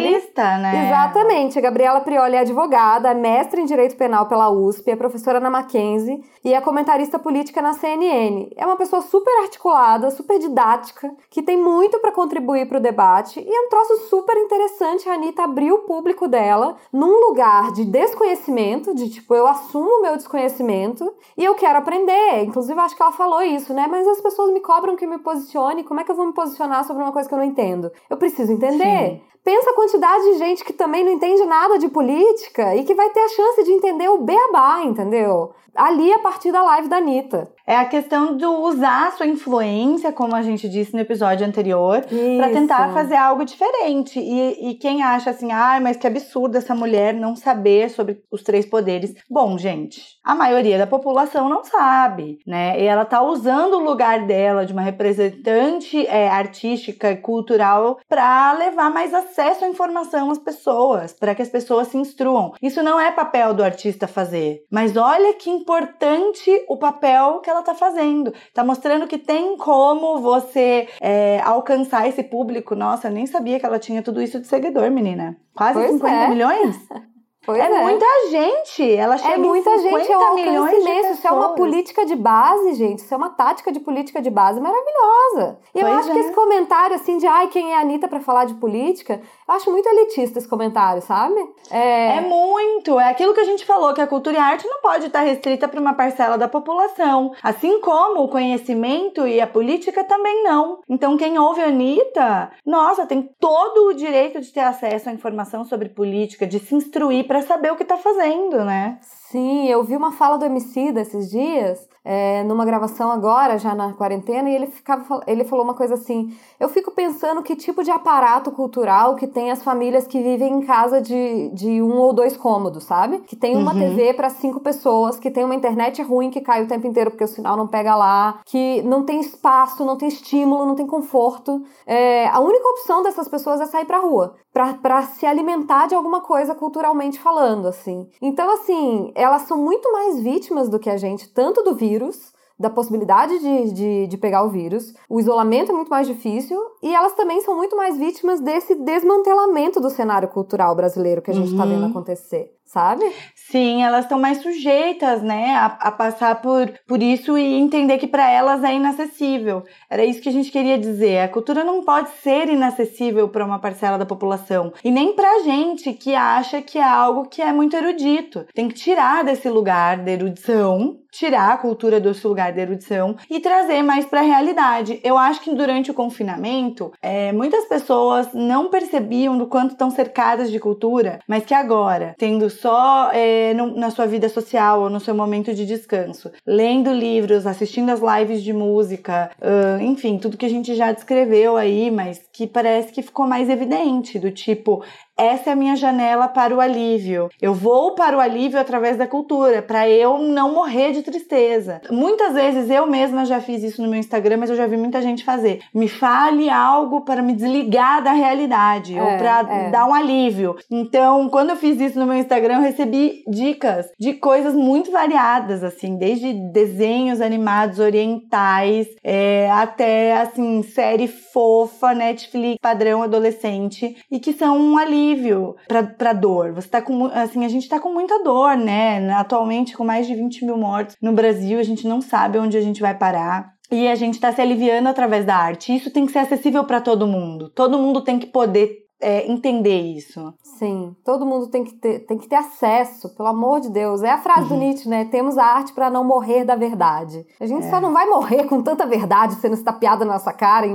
né? 0.58 0.88
Exatamente. 0.88 1.60
A 1.60 1.62
Gabriela 1.62 2.00
Prioli 2.00 2.38
é 2.38 2.40
advogada, 2.40 3.10
é 3.10 3.14
mestre 3.14 3.60
em 3.60 3.66
Direito 3.66 3.98
Penal 3.98 4.28
pela 4.28 4.50
USP, 4.50 4.90
é 4.92 4.96
professora 4.96 5.42
na 5.42 5.50
Mackenzie 5.50 6.24
e 6.42 6.54
é 6.54 6.62
comentarista 6.62 7.20
política 7.20 7.62
na 7.62 7.74
CNN. 7.74 8.50
É 8.56 8.66
uma 8.66 8.78
pessoa 8.78 9.02
super 9.02 9.42
articulada, 9.42 10.12
super 10.12 10.40
didática, 10.40 11.12
que 11.30 11.44
tem 11.44 11.58
muito 11.58 12.00
para 12.00 12.14
contribuir 12.14 12.66
para 12.70 12.78
o 12.78 12.82
debate 12.82 13.42
e 13.42 13.54
é 13.54 13.62
um 13.62 13.68
troço 13.68 14.08
super 14.08 14.38
interessante. 14.38 15.10
A 15.10 15.16
Anitta 15.16 15.44
abriu 15.44 15.76
o 15.76 15.80
público 15.80 16.30
dela 16.30 16.78
num 16.94 17.28
lugar 17.28 17.74
de 17.74 17.84
desconhecimento, 17.84 18.96
de 18.96 19.10
tipo, 19.10 19.36
eu 19.36 19.46
assumo 19.46 19.90
o 19.90 20.02
meu 20.02 20.16
desconhecimento 20.16 21.14
e 21.38 21.44
eu 21.44 21.56
quero 21.56 21.80
aprender. 21.80 22.44
Inclusive, 22.44 22.80
acho 22.80 22.96
que 22.96 23.02
ela 23.02 23.12
falou 23.12 23.42
isso, 23.42 23.74
né? 23.74 23.88
Mas 23.90 24.08
as 24.08 24.22
pessoas 24.22 24.54
me 24.54 24.60
cobram 24.60 24.96
que 24.96 25.06
me 25.06 25.18
posicione. 25.18 25.84
Como 25.84 26.00
é 26.00 26.04
que 26.04 26.12
eu 26.12 26.16
vou 26.16 26.26
me 26.26 26.34
posicionar 26.34 26.86
sobre 26.86 27.04
uma 27.04 27.12
coisa 27.12 27.28
que 27.28 27.34
eu 27.34 27.40
não 27.40 27.46
entendo? 27.46 27.92
Eu 28.10 28.18
preciso 28.18 28.52
entender. 28.52 29.10
Sim. 29.10 29.22
pensa 29.44 29.70
a 29.70 29.76
quantidade 29.76 30.24
de 30.24 30.38
gente 30.40 30.64
que 30.64 30.74
também 30.74 31.04
não 31.04 31.12
entende 31.12 31.46
nada 31.46 31.78
de 31.78 31.88
política 31.88 32.76
e 32.76 32.84
que 32.84 32.96
vai 32.96 33.10
ter 33.10 33.20
a 33.20 33.30
chance 33.30 33.64
de 33.64 33.72
entender 33.72 34.10
o 34.10 34.20
beabá, 34.20 34.82
entendeu? 34.84 35.52
Ali 35.76 36.12
a 36.14 36.20
partir 36.20 36.52
da 36.52 36.64
live 36.64 36.88
da 36.88 36.98
Anitta. 36.98 37.50
É 37.68 37.76
a 37.76 37.86
questão 37.86 38.38
de 38.38 38.46
usar 38.46 39.08
a 39.08 39.12
sua 39.12 39.26
influência, 39.26 40.12
como 40.12 40.36
a 40.36 40.42
gente 40.44 40.70
disse 40.70 40.94
no 40.94 41.00
episódio 41.00 41.46
anterior, 41.46 42.06
para 42.38 42.50
tentar 42.50 42.94
fazer 42.94 43.16
algo 43.16 43.44
diferente. 43.44 44.20
E, 44.20 44.70
e 44.70 44.74
quem 44.76 45.02
acha 45.02 45.32
assim, 45.32 45.52
ai, 45.52 45.78
ah, 45.78 45.82
mas 45.82 45.98
que 45.98 46.06
absurdo 46.06 46.58
essa 46.58 46.76
mulher 46.76 47.14
não 47.14 47.36
saber 47.36 47.90
sobre 47.90 48.22
os 48.32 48.44
três 48.44 48.68
poderes. 48.68 49.16
Bom, 49.28 49.58
gente, 49.58 50.02
a 50.24 50.36
maioria 50.36 50.78
da 50.78 50.86
população 50.86 51.50
não 51.50 51.64
sabe, 51.64 52.38
né? 52.46 52.80
E 52.80 52.86
ela 52.86 53.04
tá 53.04 53.24
usando 53.24 53.74
o 53.74 53.84
lugar 53.84 54.28
dela 54.28 54.64
de 54.64 54.74
uma 54.74 54.84
representante 54.84 56.06
é, 56.06 56.30
artística 56.30 57.12
e 57.12 57.18
cultural 57.18 57.98
para 58.08 58.54
levar 58.54 58.92
mais 58.92 59.12
acesso 59.12 59.66
à 59.66 59.68
informação 59.68 60.30
às 60.30 60.38
pessoas, 60.38 61.14
para 61.14 61.34
que 61.34 61.42
as 61.42 61.50
pessoas 61.50 61.88
se 61.88 61.98
instruam. 61.98 62.54
Isso 62.62 62.84
não 62.84 63.00
é 63.00 63.12
papel 63.12 63.56
do 63.56 63.64
artista 63.64 64.08
fazer, 64.08 64.60
mas 64.72 64.96
olha 64.96 65.34
que 65.34 65.50
importante 65.66 66.52
o 66.70 66.78
papel 66.78 67.40
que 67.40 67.50
ela 67.50 67.64
tá 67.64 67.74
fazendo. 67.74 68.32
Tá 68.54 68.64
mostrando 68.64 69.08
que 69.08 69.18
tem 69.18 69.58
como 69.58 70.20
você 70.20 70.88
é, 71.02 71.42
alcançar 71.44 72.08
esse 72.08 72.22
público. 72.24 72.76
Nossa, 72.76 73.08
eu 73.08 73.12
nem 73.12 73.26
sabia 73.26 73.60
que 73.60 73.66
ela 73.66 73.80
tinha 73.80 74.04
tudo 74.04 74.22
isso 74.22 74.40
de 74.40 74.46
seguidor, 74.46 74.92
menina. 74.92 75.36
Quase 75.56 75.80
pois 75.80 75.92
50 75.94 76.16
é. 76.16 76.30
milhões? 76.30 76.78
Pois 77.46 77.60
é, 77.60 77.64
é, 77.64 77.84
muita 77.84 78.06
gente. 78.30 78.92
Ela 78.96 79.18
chega 79.18 79.36
é 79.36 79.38
muita 79.38 79.70
em 79.70 79.80
50 79.80 80.00
gente, 80.00 80.12
é 80.12 80.18
um 80.18 80.36
milhões 80.36 80.74
imenso. 80.74 81.14
Isso 81.14 81.28
é 81.28 81.32
uma 81.32 81.50
política 81.50 82.06
de 82.06 82.16
base, 82.16 82.74
gente. 82.74 83.00
Isso 83.00 83.14
é 83.14 83.18
uma 83.18 83.30
tática 83.30 83.72
de 83.72 83.80
política 83.80 84.22
de 84.22 84.30
base 84.30 84.60
maravilhosa. 84.60 85.60
E 85.74 85.80
eu 85.80 85.88
acho 85.88 86.10
é. 86.10 86.14
que 86.14 86.20
esse 86.20 86.34
comentário, 86.34 86.96
assim, 86.96 87.18
de 87.18 87.28
ai, 87.28 87.48
quem 87.48 87.74
é 87.74 87.78
a 87.78 87.82
Anitta 87.82 88.08
pra 88.08 88.20
falar 88.20 88.46
de 88.46 88.56
política, 88.56 89.22
eu 89.48 89.54
acho 89.54 89.72
muito 89.72 89.88
elitista 89.88 90.40
esse 90.40 90.48
comentário, 90.48 91.02
sabe? 91.02 91.36
É... 91.70 92.18
é 92.18 92.22
muito. 92.22 93.00
É 93.00 93.10
aquilo 93.10 93.34
que 93.34 93.42
a 93.42 93.46
gente 93.46 93.66
falou, 93.66 93.94
que 93.94 94.02
a 94.02 94.08
cultura 94.08 94.38
e 94.38 94.40
a 94.40 94.46
arte 94.46 94.68
não 94.68 94.82
pode 94.82 95.08
estar 95.08 95.22
restrita 95.22 95.68
para 95.68 95.80
uma 95.80 95.94
parcela 95.94 96.38
da 96.38 96.48
população. 96.48 97.34
Assim 97.44 97.80
como 97.80 98.24
o 98.24 98.30
conhecimento 98.30 99.28
e 99.28 99.40
a 99.40 99.48
política 99.48 100.04
também 100.04 100.44
não. 100.44 100.80
Então, 100.90 101.18
quem 101.18 101.38
ouve 101.38 101.62
a 101.62 101.68
Anitta, 101.68 102.52
nossa, 102.66 103.06
tem 103.06 103.30
todo 103.40 103.88
o 103.88 103.94
direito 103.94 104.42
de 104.42 104.52
ter 104.52 104.62
acesso 104.62 105.10
à 105.10 105.14
informação 105.14 105.64
sobre 105.64 105.90
política, 105.90 106.48
de 106.48 106.60
se 106.60 106.74
instruir 106.74 107.28
para 107.28 107.35
saber 107.44 107.72
o 107.72 107.76
que 107.76 107.84
está 107.84 107.98
fazendo, 107.98 108.64
né? 108.64 109.00
Sim, 109.32 109.68
eu 109.68 109.84
vi 109.84 109.96
uma 109.96 110.12
fala 110.12 110.38
do 110.38 110.46
MC 110.46 110.92
desses 110.92 111.32
dias, 111.32 111.88
é, 112.04 112.44
numa 112.44 112.64
gravação 112.64 113.10
agora, 113.10 113.58
já 113.58 113.74
na 113.74 113.92
quarentena, 113.94 114.48
e 114.48 114.54
ele, 114.54 114.68
ficava, 114.68 115.24
ele 115.26 115.44
falou 115.44 115.66
uma 115.66 115.74
coisa 115.74 115.96
assim: 115.96 116.38
eu 116.60 116.70
fico 116.70 116.92
pensando 116.92 117.42
que 117.42 117.56
tipo 117.56 117.84
de 117.84 117.90
aparato 117.90 118.52
cultural 118.52 119.16
que 119.16 119.26
tem 119.26 119.50
as 119.50 119.64
famílias 119.64 120.06
que 120.06 120.22
vivem 120.22 120.54
em 120.54 120.62
casa 120.62 121.02
de, 121.02 121.50
de 121.50 121.82
um 121.82 121.98
ou 121.98 122.14
dois 122.14 122.38
cômodos, 122.38 122.84
sabe? 122.84 123.20
Que 123.22 123.36
tem 123.36 123.58
uma 123.58 123.74
uhum. 123.74 123.80
TV 123.80 124.14
para 124.14 124.30
cinco 124.30 124.60
pessoas, 124.60 125.18
que 125.18 125.32
tem 125.32 125.44
uma 125.44 125.56
internet 125.56 126.04
ruim 126.04 126.30
que 126.30 126.42
cai 126.42 126.64
o 126.64 126.68
tempo 126.68 126.86
inteiro 126.86 127.10
porque 127.10 127.24
o 127.24 127.28
sinal 127.28 127.58
não 127.58 127.68
pega 127.68 127.96
lá, 127.96 128.40
que 128.46 128.84
não 128.84 129.04
tem 129.04 129.20
espaço, 129.20 129.84
não 129.84 129.98
tem 129.98 130.08
estímulo, 130.08 130.68
não 130.68 130.76
tem 130.76 130.86
conforto. 130.86 131.64
É, 131.88 132.28
a 132.28 132.40
única 132.40 132.68
opção 132.68 133.02
dessas 133.02 133.28
pessoas 133.28 133.60
é 133.60 133.66
sair 133.66 133.86
pra 133.86 133.98
rua, 133.98 134.36
para 134.54 135.02
se 135.02 135.26
alimentar 135.26 135.88
de 135.88 135.96
alguma 135.96 136.22
coisa 136.22 136.54
culturalmente 136.54 137.20
falando, 137.20 137.68
assim. 137.68 138.08
Então, 138.22 138.54
assim, 138.54 139.12
elas 139.26 139.44
são 139.44 139.58
muito 139.58 139.92
mais 139.92 140.20
vítimas 140.20 140.70
do 140.70 140.80
que 140.80 140.90
a 140.90 140.98
gente, 140.98 141.28
tanto 141.30 141.64
do 141.64 141.76
vírus, 141.76 142.34
da 142.58 142.70
possibilidade 142.70 143.38
de, 143.40 143.74
de, 143.74 144.08
de, 144.08 144.18
pegar 144.18 144.44
o 144.44 144.50
vírus, 144.50 144.94
o 145.10 145.20
isolamento 145.20 145.72
é 145.72 145.76
muito 145.76 145.90
mais 145.90 146.08
difícil 146.08 146.58
e 146.82 146.94
elas 146.94 147.14
também 147.14 147.42
são 147.42 147.56
muito 147.56 147.76
mais 147.76 147.98
vítimas 147.98 148.40
desse 148.40 148.76
desmantelamento 148.76 149.82
do 149.82 149.90
cenário 149.90 150.30
cultural 150.30 150.74
brasileiro 150.74 151.22
que 151.22 151.32
a 151.32 151.34
gente 151.34 151.52
está 151.52 151.64
uhum. 151.64 151.70
vendo 151.70 151.86
acontecer 151.88 152.56
sabe? 152.66 153.06
Sim, 153.36 153.84
elas 153.84 154.06
estão 154.06 154.20
mais 154.20 154.40
sujeitas, 154.42 155.22
né, 155.22 155.54
a, 155.56 155.66
a, 155.66 155.92
passar 155.92 156.42
por, 156.42 156.68
por 156.88 157.02
isso 157.02 157.38
e 157.38 157.54
entender 157.54 157.98
que 157.98 158.08
para 158.08 158.30
elas 158.30 158.64
é 158.64 158.74
inacessível. 158.74 159.64
Era 159.90 160.04
isso 160.04 160.22
que 160.22 160.30
a 160.30 160.32
gente 160.32 160.52
queria 160.52 160.78
dizer. 160.78 161.20
A 161.20 161.30
cultura 161.30 161.64
não 161.64 161.84
pode 161.84 162.10
ser 162.22 162.50
inacessível 162.50 163.30
para 163.30 163.46
uma 163.46 163.60
parcela 163.60 163.98
da 163.98 164.06
população 164.06 164.74
e 164.84 164.92
nem 164.92 165.14
para 165.14 165.44
gente 165.44 165.94
que 165.94 166.16
acha 166.16 166.62
que 166.62 166.78
é 166.78 166.84
algo 166.84 167.30
que 167.30 167.42
é 167.42 167.54
muito 167.54 167.76
erudito. 167.76 168.46
Tem 168.54 168.68
que 168.68 168.76
tirar 168.76 169.24
desse 169.24 169.48
lugar 169.48 169.98
da 169.98 170.12
erudição 170.12 171.00
tirar 171.16 171.54
a 171.54 171.58
cultura 171.58 172.00
desse 172.00 172.28
lugar 172.28 172.52
de 172.52 172.60
erudição 172.60 173.16
e 173.30 173.40
trazer 173.40 173.82
mais 173.82 174.06
para 174.06 174.20
a 174.20 174.24
realidade. 174.24 175.00
Eu 175.02 175.18
acho 175.18 175.42
que 175.42 175.56
durante 175.56 175.90
o 175.90 175.94
confinamento, 175.94 176.92
é, 177.02 177.32
muitas 177.32 177.66
pessoas 177.66 178.34
não 178.34 178.70
percebiam 178.70 179.38
do 179.38 179.48
quanto 179.48 179.72
estão 179.72 179.90
cercadas 179.90 180.52
de 180.52 180.60
cultura, 180.60 181.20
mas 181.28 181.46
que 181.46 181.54
agora, 181.54 182.14
tendo 182.18 182.50
só 182.60 183.12
é, 183.14 183.54
no, 183.54 183.76
na 183.76 183.90
sua 183.90 184.06
vida 184.06 184.28
social 184.30 184.82
ou 184.82 184.90
no 184.90 185.00
seu 185.00 185.14
momento 185.14 185.54
de 185.54 185.66
descanso, 185.66 186.32
lendo 186.46 186.92
livros, 186.94 187.46
assistindo 187.46 187.90
as 187.90 188.00
lives 188.00 188.44
de 188.44 188.54
música, 188.54 189.32
uh, 189.40 189.82
enfim, 189.82 190.18
tudo 190.18 190.38
que 190.38 190.46
a 190.46 190.50
gente 190.50 190.76
já 190.76 190.92
descreveu 190.92 191.56
aí, 191.58 191.92
mas 191.92 192.22
que 192.32 192.48
parece 192.48 192.92
que 192.92 193.02
ficou 193.02 193.28
mais 193.28 193.50
evidente, 193.50 194.18
do 194.20 194.32
tipo, 194.32 194.84
essa 195.18 195.50
é 195.50 195.54
a 195.54 195.56
minha 195.56 195.76
janela 195.76 196.28
para 196.28 196.54
o 196.54 196.60
alívio. 196.60 197.30
Eu 197.42 197.54
vou 197.54 197.96
para 197.96 198.18
o 198.18 198.20
alívio 198.20 198.60
através 198.60 198.98
da 198.98 199.08
cultura, 199.08 199.62
para 199.62 199.90
eu 199.90 200.18
não 200.18 200.54
morrer 200.54 200.92
de 200.92 201.02
tristeza. 201.02 201.82
Muitas 201.90 202.34
vezes 202.34 202.70
eu 202.70 202.86
mesma 202.86 203.26
já 203.26 203.40
fiz 203.40 203.64
isso 203.64 203.82
no 203.82 203.90
meu 203.90 204.00
Instagram, 204.00 204.38
mas 204.38 204.50
eu 204.50 204.56
já 204.56 204.68
vi 204.68 204.76
muita 204.76 205.02
gente 205.02 205.24
fazer. 205.24 205.62
Me 205.74 205.88
fale 205.88 206.50
algo 206.50 207.02
para 207.02 207.22
me 207.22 207.34
desligar 207.34 208.04
da 208.04 208.12
realidade 208.12 208.98
é, 208.98 209.02
ou 209.02 209.18
para 209.18 209.40
é. 209.50 209.70
dar 209.70 209.88
um 209.88 209.94
alívio. 209.94 210.56
Então, 210.70 211.30
quando 211.30 211.52
eu 211.52 211.56
fiz 211.56 211.80
isso 211.80 211.98
no 211.98 212.06
meu 212.06 212.16
Instagram, 212.16 212.56
eu 212.56 212.62
recebi 212.62 213.24
dicas 213.28 213.88
de 213.98 214.14
coisas 214.14 214.54
muito 214.54 214.92
variadas, 214.92 215.64
assim, 215.64 215.96
desde 215.96 216.34
desenhos 216.52 217.22
animados 217.22 217.80
orientais 217.80 218.88
é, 219.04 219.50
até 219.52 220.18
assim 220.18 220.62
série 220.64 221.08
fofa, 221.08 221.94
Netflix 221.94 222.58
padrão 222.62 223.04
adolescente 223.04 223.96
e 224.12 224.20
que 224.20 224.34
são 224.34 224.58
um 224.58 224.78
alívio 224.78 225.05
alívio 225.06 225.56
para 225.68 226.14
dor. 226.14 226.54
Você 226.54 226.68
tá 226.68 226.82
com, 226.82 227.06
assim, 227.06 227.46
a 227.46 227.50
gente 227.50 227.70
tá 227.70 227.80
com 227.80 227.94
muita 227.94 228.24
dor, 228.24 228.58
né? 228.58 229.12
Atualmente, 229.14 229.76
com 229.76 229.84
mais 229.84 230.08
de 230.08 230.16
20 230.16 230.46
mil 230.46 230.58
mortos 230.58 230.96
no 231.02 231.14
Brasil, 231.14 231.60
a 231.60 231.64
gente 231.64 231.88
não 231.88 232.02
sabe 232.02 232.40
onde 232.40 232.58
a 232.58 232.62
gente 232.62 232.82
vai 232.82 232.98
parar. 232.98 233.54
E 233.72 233.88
a 233.88 233.96
gente 233.96 234.14
está 234.16 234.32
se 234.32 234.40
aliviando 234.40 234.88
através 234.88 235.26
da 235.26 235.36
arte. 235.36 235.76
Isso 235.76 235.90
tem 235.90 236.06
que 236.06 236.12
ser 236.12 236.20
acessível 236.20 236.64
para 236.66 236.80
todo 236.80 237.08
mundo. 237.08 237.50
Todo 237.50 237.80
mundo 237.80 238.02
tem 238.02 238.20
que 238.20 238.28
poder 238.28 238.85
é, 239.02 239.30
entender 239.30 239.82
isso. 239.82 240.34
Sim, 240.58 240.96
todo 241.04 241.26
mundo 241.26 241.48
tem 241.48 241.64
que, 241.64 241.74
ter, 241.74 242.00
tem 242.06 242.18
que 242.18 242.28
ter 242.28 242.38
acesso, 242.38 243.14
pelo 243.16 243.30
amor 243.30 243.60
de 243.60 243.70
Deus. 243.70 244.02
É 244.04 244.12
a 244.12 244.18
frase 244.18 244.44
uhum. 244.44 244.48
do 244.50 244.56
Nietzsche, 244.56 244.90
né? 244.90 245.06
Temos 245.06 245.38
a 245.38 245.46
arte 245.46 245.74
para 245.74 245.90
não 245.90 246.04
morrer 246.04 246.46
da 246.46 246.56
verdade. 246.56 247.26
A 247.40 247.46
gente 247.46 247.66
é. 247.66 247.70
só 247.70 247.82
não 247.82 247.92
vai 247.92 248.06
morrer 248.08 248.46
com 248.46 248.62
tanta 248.62 248.86
verdade 248.86 249.36
sendo 249.36 249.54
estapeada 249.54 250.06
na 250.06 250.14
nossa 250.14 250.32
cara, 250.32 250.66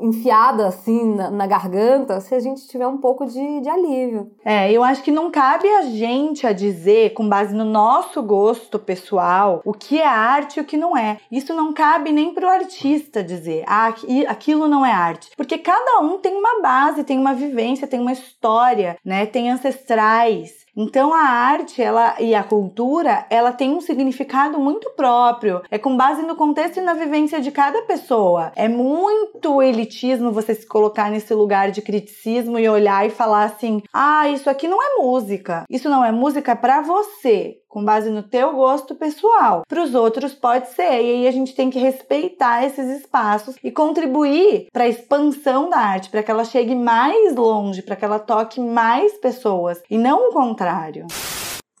enfiada 0.00 0.66
assim 0.66 1.14
na, 1.14 1.30
na, 1.30 1.46
garganta, 1.46 2.20
se 2.20 2.34
a 2.34 2.40
gente 2.40 2.66
tiver 2.66 2.86
um 2.86 2.98
pouco 2.98 3.26
de, 3.26 3.60
de 3.60 3.68
alívio. 3.68 4.30
É, 4.44 4.72
eu 4.72 4.82
acho 4.82 5.02
que 5.02 5.10
não 5.10 5.30
cabe 5.30 5.68
a 5.68 5.82
gente 5.82 6.46
a 6.46 6.52
dizer, 6.52 7.12
com 7.12 7.28
base 7.28 7.54
no 7.54 7.64
nosso 7.64 8.22
gosto 8.22 8.78
pessoal, 8.78 9.60
o 9.64 9.72
que 9.72 10.00
é 10.00 10.06
arte 10.06 10.56
e 10.56 10.60
o 10.60 10.64
que 10.64 10.76
não 10.76 10.96
é. 10.96 11.18
Isso 11.30 11.52
não 11.54 11.72
cabe 11.72 12.12
nem 12.12 12.32
pro 12.32 12.48
artista 12.48 13.22
dizer, 13.22 13.64
ah, 13.66 13.92
aquilo 14.28 14.68
não 14.68 14.84
é 14.84 14.92
arte. 14.92 15.30
Porque 15.36 15.58
cada 15.58 16.00
um 16.00 16.18
tem 16.18 16.34
uma 16.34 16.62
base, 16.62 17.04
tem 17.04 17.18
uma 17.18 17.34
vivência, 17.46 17.86
tem 17.86 18.00
uma 18.00 18.12
história, 18.12 18.96
né? 19.04 19.26
Tem 19.26 19.50
ancestrais. 19.50 20.62
Então 20.76 21.12
a 21.12 21.20
arte, 21.20 21.82
ela 21.82 22.16
e 22.18 22.34
a 22.34 22.42
cultura, 22.42 23.26
ela 23.28 23.52
tem 23.52 23.70
um 23.72 23.80
significado 23.80 24.58
muito 24.58 24.90
próprio. 24.96 25.60
É 25.70 25.78
com 25.78 25.96
base 25.96 26.22
no 26.22 26.34
contexto 26.34 26.78
e 26.78 26.80
na 26.80 26.94
vivência 26.94 27.40
de 27.40 27.50
cada 27.50 27.82
pessoa. 27.82 28.52
É 28.56 28.68
muito 28.68 29.60
elitismo 29.60 30.32
você 30.32 30.54
se 30.54 30.66
colocar 30.66 31.10
nesse 31.10 31.34
lugar 31.34 31.70
de 31.70 31.82
criticismo 31.82 32.58
e 32.58 32.68
olhar 32.68 33.06
e 33.06 33.10
falar 33.10 33.44
assim: 33.44 33.82
"Ah, 33.92 34.28
isso 34.30 34.48
aqui 34.48 34.66
não 34.66 34.82
é 34.82 35.02
música. 35.02 35.64
Isso 35.68 35.90
não 35.90 36.02
é 36.02 36.10
música 36.10 36.56
para 36.56 36.80
você." 36.80 37.56
Com 37.72 37.82
base 37.82 38.10
no 38.10 38.22
teu 38.22 38.52
gosto 38.52 38.94
pessoal. 38.94 39.62
Para 39.66 39.82
os 39.82 39.94
outros 39.94 40.34
pode 40.34 40.68
ser, 40.72 40.82
e 40.82 41.10
aí 41.10 41.26
a 41.26 41.30
gente 41.30 41.54
tem 41.54 41.70
que 41.70 41.78
respeitar 41.78 42.66
esses 42.66 43.00
espaços 43.00 43.56
e 43.64 43.70
contribuir 43.70 44.66
para 44.70 44.84
a 44.84 44.88
expansão 44.88 45.70
da 45.70 45.78
arte, 45.78 46.10
para 46.10 46.22
que 46.22 46.30
ela 46.30 46.44
chegue 46.44 46.74
mais 46.74 47.34
longe, 47.34 47.80
para 47.80 47.96
que 47.96 48.04
ela 48.04 48.18
toque 48.18 48.60
mais 48.60 49.14
pessoas 49.14 49.80
e 49.90 49.96
não 49.96 50.28
o 50.28 50.32
contrário. 50.34 51.06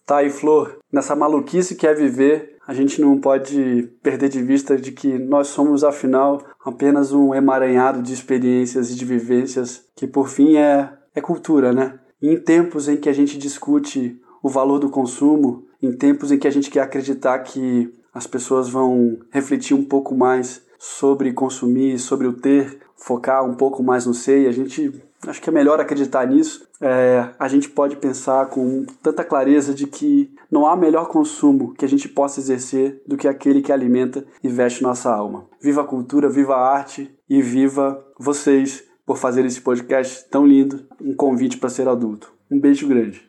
Tá 0.06 0.16
aí, 0.18 0.30
Flor, 0.30 0.78
nessa 0.90 1.14
maluquice 1.14 1.76
que 1.76 1.86
é 1.86 1.92
viver, 1.92 2.56
a 2.66 2.72
gente 2.72 2.98
não 2.98 3.20
pode 3.20 3.90
perder 4.02 4.30
de 4.30 4.42
vista 4.42 4.78
de 4.78 4.92
que 4.92 5.18
nós 5.18 5.48
somos, 5.48 5.84
afinal, 5.84 6.42
apenas 6.64 7.12
um 7.12 7.34
emaranhado 7.34 8.02
de 8.02 8.14
experiências 8.14 8.90
e 8.90 8.94
de 8.94 9.04
vivências 9.04 9.84
que, 9.94 10.06
por 10.06 10.30
fim, 10.30 10.56
é, 10.56 10.90
é 11.14 11.20
cultura, 11.20 11.70
né? 11.70 11.98
E 12.20 12.30
em 12.30 12.40
tempos 12.40 12.88
em 12.88 12.96
que 12.96 13.10
a 13.10 13.12
gente 13.12 13.36
discute 13.36 14.18
o 14.42 14.48
valor 14.48 14.78
do 14.78 14.88
consumo, 14.90 15.66
em 15.82 15.92
tempos 15.92 16.30
em 16.30 16.38
que 16.38 16.46
a 16.46 16.50
gente 16.50 16.70
quer 16.70 16.80
acreditar 16.80 17.38
que 17.40 17.92
as 18.14 18.26
pessoas 18.26 18.68
vão 18.68 19.18
refletir 19.30 19.74
um 19.74 19.84
pouco 19.84 20.14
mais 20.14 20.62
sobre 20.78 21.32
consumir, 21.32 21.98
sobre 21.98 22.26
o 22.26 22.32
ter, 22.32 22.78
focar 22.96 23.44
um 23.44 23.54
pouco 23.54 23.82
mais 23.82 24.06
no 24.06 24.14
ser, 24.14 24.42
e 24.42 24.46
a 24.46 24.52
gente 24.52 24.92
acho 25.26 25.40
que 25.40 25.48
é 25.48 25.52
melhor 25.52 25.80
acreditar 25.80 26.26
nisso, 26.26 26.66
é, 26.80 27.28
a 27.38 27.46
gente 27.46 27.68
pode 27.68 27.96
pensar 27.96 28.46
com 28.46 28.84
tanta 29.02 29.22
clareza 29.22 29.72
de 29.72 29.86
que 29.86 30.34
não 30.50 30.66
há 30.66 30.76
melhor 30.76 31.06
consumo 31.06 31.72
que 31.74 31.84
a 31.84 31.88
gente 31.88 32.08
possa 32.08 32.40
exercer 32.40 33.00
do 33.06 33.16
que 33.16 33.28
aquele 33.28 33.62
que 33.62 33.72
alimenta 33.72 34.24
e 34.42 34.48
veste 34.48 34.82
nossa 34.82 35.12
alma. 35.12 35.46
Viva 35.60 35.82
a 35.82 35.86
cultura, 35.86 36.28
viva 36.28 36.56
a 36.56 36.74
arte 36.74 37.10
e 37.28 37.40
viva 37.40 38.04
vocês 38.18 38.84
por 39.06 39.16
fazer 39.16 39.44
esse 39.44 39.60
podcast 39.60 40.28
tão 40.28 40.46
lindo, 40.46 40.84
um 41.00 41.14
convite 41.14 41.56
para 41.56 41.70
ser 41.70 41.88
adulto. 41.88 42.32
Um 42.50 42.58
beijo 42.58 42.88
grande. 42.88 43.22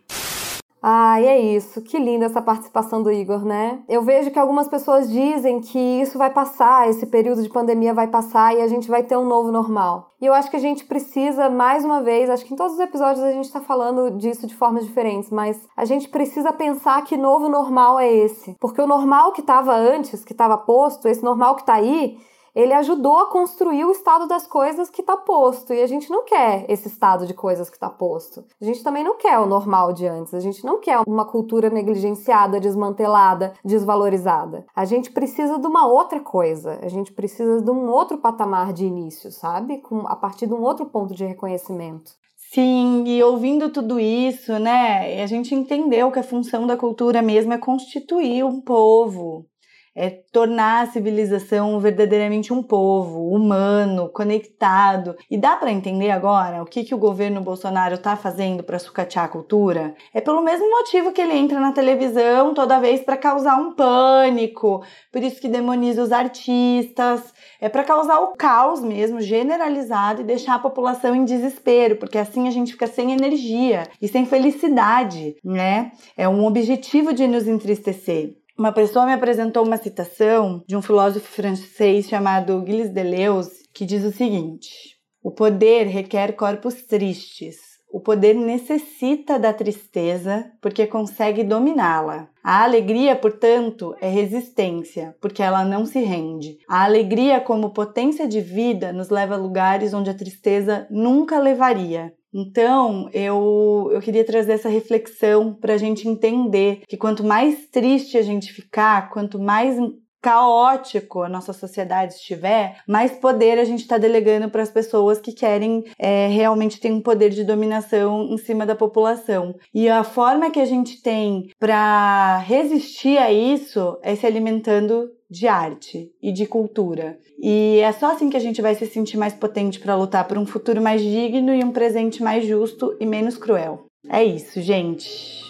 Ai, 0.85 1.25
é 1.25 1.39
isso. 1.39 1.81
Que 1.81 1.97
linda 1.97 2.25
essa 2.25 2.41
participação 2.41 3.01
do 3.01 3.09
Igor, 3.09 3.45
né? 3.45 3.81
Eu 3.87 4.01
vejo 4.01 4.29
que 4.31 4.37
algumas 4.37 4.67
pessoas 4.67 5.09
dizem 5.09 5.61
que 5.61 5.79
isso 5.79 6.17
vai 6.17 6.29
passar, 6.29 6.89
esse 6.89 7.05
período 7.05 7.41
de 7.41 7.47
pandemia 7.47 7.93
vai 7.93 8.07
passar 8.07 8.53
e 8.53 8.61
a 8.61 8.67
gente 8.67 8.89
vai 8.89 9.01
ter 9.01 9.15
um 9.15 9.25
novo 9.25 9.49
normal. 9.49 10.11
E 10.19 10.25
eu 10.25 10.33
acho 10.33 10.51
que 10.51 10.57
a 10.57 10.59
gente 10.59 10.83
precisa, 10.83 11.49
mais 11.49 11.85
uma 11.85 12.01
vez, 12.01 12.29
acho 12.29 12.43
que 12.43 12.53
em 12.53 12.57
todos 12.57 12.73
os 12.73 12.79
episódios 12.81 13.23
a 13.23 13.31
gente 13.31 13.49
tá 13.49 13.61
falando 13.61 14.11
disso 14.17 14.45
de 14.45 14.55
formas 14.55 14.85
diferentes, 14.85 15.29
mas 15.29 15.57
a 15.73 15.85
gente 15.85 16.09
precisa 16.09 16.51
pensar 16.51 17.01
que 17.05 17.15
novo 17.15 17.47
normal 17.47 17.97
é 17.97 18.11
esse. 18.11 18.53
Porque 18.59 18.81
o 18.81 18.87
normal 18.87 19.31
que 19.31 19.39
estava 19.39 19.73
antes, 19.73 20.25
que 20.25 20.33
estava 20.33 20.57
posto, 20.57 21.07
esse 21.07 21.23
normal 21.23 21.55
que 21.55 21.65
tá 21.65 21.75
aí, 21.75 22.17
ele 22.55 22.73
ajudou 22.73 23.17
a 23.19 23.29
construir 23.29 23.85
o 23.85 23.91
estado 23.91 24.27
das 24.27 24.45
coisas 24.45 24.89
que 24.89 25.01
está 25.01 25.17
posto. 25.17 25.73
E 25.73 25.81
a 25.81 25.87
gente 25.87 26.09
não 26.09 26.23
quer 26.23 26.65
esse 26.69 26.87
estado 26.87 27.25
de 27.25 27.33
coisas 27.33 27.69
que 27.69 27.75
está 27.75 27.89
posto. 27.89 28.45
A 28.61 28.65
gente 28.65 28.83
também 28.83 29.03
não 29.03 29.17
quer 29.17 29.39
o 29.39 29.45
normal 29.45 29.93
de 29.93 30.05
antes. 30.05 30.33
A 30.33 30.39
gente 30.39 30.63
não 30.63 30.79
quer 30.79 31.01
uma 31.07 31.25
cultura 31.25 31.69
negligenciada, 31.69 32.59
desmantelada, 32.59 33.53
desvalorizada. 33.63 34.65
A 34.75 34.85
gente 34.85 35.11
precisa 35.11 35.57
de 35.57 35.67
uma 35.67 35.87
outra 35.87 36.19
coisa. 36.19 36.79
A 36.81 36.87
gente 36.87 37.11
precisa 37.11 37.61
de 37.61 37.71
um 37.71 37.89
outro 37.89 38.17
patamar 38.17 38.73
de 38.73 38.85
início, 38.85 39.31
sabe? 39.31 39.79
Com, 39.79 40.07
a 40.07 40.15
partir 40.15 40.47
de 40.47 40.53
um 40.53 40.61
outro 40.61 40.85
ponto 40.85 41.13
de 41.13 41.25
reconhecimento. 41.25 42.11
Sim, 42.53 43.03
e 43.07 43.23
ouvindo 43.23 43.71
tudo 43.71 43.99
isso, 43.99 44.59
né, 44.59 45.23
a 45.23 45.25
gente 45.25 45.55
entendeu 45.55 46.11
que 46.11 46.19
a 46.19 46.23
função 46.23 46.67
da 46.67 46.77
cultura 46.77 47.19
mesmo 47.19 47.51
é 47.51 47.57
constituir 47.57 48.45
um 48.45 48.61
povo, 48.61 49.47
é 49.95 50.09
tornar 50.09 50.83
a 50.83 50.87
civilização 50.87 51.79
verdadeiramente 51.79 52.51
um 52.51 52.63
povo 52.63 53.29
humano, 53.29 54.09
conectado. 54.09 55.15
E 55.29 55.37
dá 55.37 55.55
para 55.55 55.71
entender 55.71 56.09
agora 56.09 56.61
o 56.63 56.65
que, 56.65 56.83
que 56.83 56.95
o 56.95 56.97
governo 56.97 57.41
Bolsonaro 57.41 57.95
está 57.95 58.15
fazendo 58.15 58.63
para 58.63 58.79
sucatear 58.79 59.25
a 59.25 59.29
cultura? 59.29 59.95
É 60.13 60.19
pelo 60.19 60.41
mesmo 60.41 60.69
motivo 60.69 61.11
que 61.11 61.21
ele 61.21 61.37
entra 61.37 61.59
na 61.59 61.71
televisão 61.71 62.53
toda 62.53 62.79
vez 62.79 63.01
para 63.01 63.17
causar 63.17 63.55
um 63.55 63.73
pânico, 63.73 64.83
por 65.11 65.21
isso 65.21 65.39
que 65.39 65.47
demoniza 65.47 66.01
os 66.01 66.11
artistas, 66.11 67.33
é 67.61 67.69
para 67.69 67.83
causar 67.83 68.19
o 68.19 68.33
caos 68.33 68.81
mesmo, 68.81 69.21
generalizado 69.21 70.21
e 70.21 70.25
deixar 70.25 70.55
a 70.55 70.59
população 70.59 71.15
em 71.15 71.23
desespero, 71.23 71.97
porque 71.97 72.17
assim 72.17 72.47
a 72.47 72.51
gente 72.51 72.73
fica 72.73 72.87
sem 72.87 73.11
energia 73.11 73.83
e 74.01 74.07
sem 74.07 74.25
felicidade, 74.25 75.35
né? 75.43 75.91
É 76.17 76.27
um 76.27 76.45
objetivo 76.45 77.13
de 77.13 77.27
nos 77.27 77.47
entristecer. 77.47 78.42
Uma 78.55 78.71
pessoa 78.71 79.07
me 79.07 79.13
apresentou 79.13 79.65
uma 79.65 79.77
citação 79.77 80.63
de 80.67 80.75
um 80.75 80.81
filósofo 80.81 81.27
francês 81.27 82.07
chamado 82.07 82.63
Gilles 82.65 82.91
Deleuze, 82.91 83.63
que 83.73 83.83
diz 83.83 84.03
o 84.03 84.11
seguinte: 84.11 84.95
O 85.23 85.31
poder 85.31 85.87
requer 85.87 86.35
corpos 86.35 86.83
tristes. 86.83 87.72
O 87.93 87.99
poder 87.99 88.33
necessita 88.33 89.37
da 89.37 89.53
tristeza 89.53 90.51
porque 90.59 90.87
consegue 90.87 91.43
dominá-la. 91.43 92.27
A 92.43 92.63
alegria, 92.63 93.15
portanto, 93.15 93.95
é 94.01 94.09
resistência, 94.09 95.15
porque 95.21 95.43
ela 95.43 95.63
não 95.63 95.85
se 95.85 95.99
rende. 95.99 96.57
A 96.67 96.85
alegria, 96.85 97.39
como 97.39 97.69
potência 97.69 98.27
de 98.27 98.41
vida, 98.41 98.91
nos 98.91 99.09
leva 99.09 99.35
a 99.35 99.37
lugares 99.37 99.93
onde 99.93 100.09
a 100.09 100.13
tristeza 100.15 100.87
nunca 100.89 101.37
levaria. 101.37 102.11
Então, 102.33 103.07
eu, 103.13 103.91
eu 103.93 104.01
queria 104.01 104.25
trazer 104.25 104.53
essa 104.53 104.69
reflexão 104.69 105.53
para 105.53 105.75
a 105.75 105.77
gente 105.77 106.07
entender 106.07 106.81
que 106.87 106.97
quanto 106.97 107.23
mais 107.23 107.67
triste 107.67 108.17
a 108.17 108.23
gente 108.23 108.51
ficar, 108.51 109.11
quanto 109.11 109.37
mais 109.37 109.77
caótico 110.23 111.21
a 111.21 111.29
nossa 111.29 111.51
sociedade 111.51 112.13
estiver, 112.13 112.77
mais 112.87 113.11
poder 113.11 113.59
a 113.59 113.65
gente 113.65 113.81
está 113.81 113.97
delegando 113.97 114.49
para 114.49 114.63
as 114.63 114.71
pessoas 114.71 115.19
que 115.19 115.33
querem 115.33 115.83
é, 115.99 116.27
realmente 116.27 116.79
ter 116.79 116.91
um 116.91 117.01
poder 117.01 117.29
de 117.29 117.43
dominação 117.43 118.23
em 118.31 118.37
cima 118.37 118.65
da 118.65 118.73
população. 118.73 119.53
E 119.73 119.89
a 119.89 120.03
forma 120.03 120.49
que 120.49 120.61
a 120.61 120.65
gente 120.65 121.01
tem 121.01 121.49
para 121.59 122.37
resistir 122.37 123.17
a 123.17 123.31
isso 123.31 123.97
é 124.01 124.15
se 124.15 124.25
alimentando 124.25 125.11
de 125.29 125.47
arte 125.47 126.09
e 126.21 126.31
de 126.31 126.45
cultura. 126.45 127.17
E 127.37 127.79
é 127.79 127.91
só 127.91 128.13
assim 128.13 128.29
que 128.29 128.37
a 128.37 128.39
gente 128.39 128.61
vai 128.61 128.75
se 128.75 128.85
sentir 128.85 129.17
mais 129.17 129.33
potente 129.33 129.79
para 129.79 129.95
lutar 129.95 130.25
por 130.25 130.37
um 130.37 130.45
futuro 130.45 130.81
mais 130.81 131.01
digno 131.01 131.53
e 131.53 131.63
um 131.63 131.71
presente 131.71 132.23
mais 132.23 132.45
justo 132.45 132.95
e 132.97 133.05
menos 133.05 133.35
cruel. 133.35 133.85
É 134.07 134.23
isso, 134.23 134.61
gente. 134.61 135.42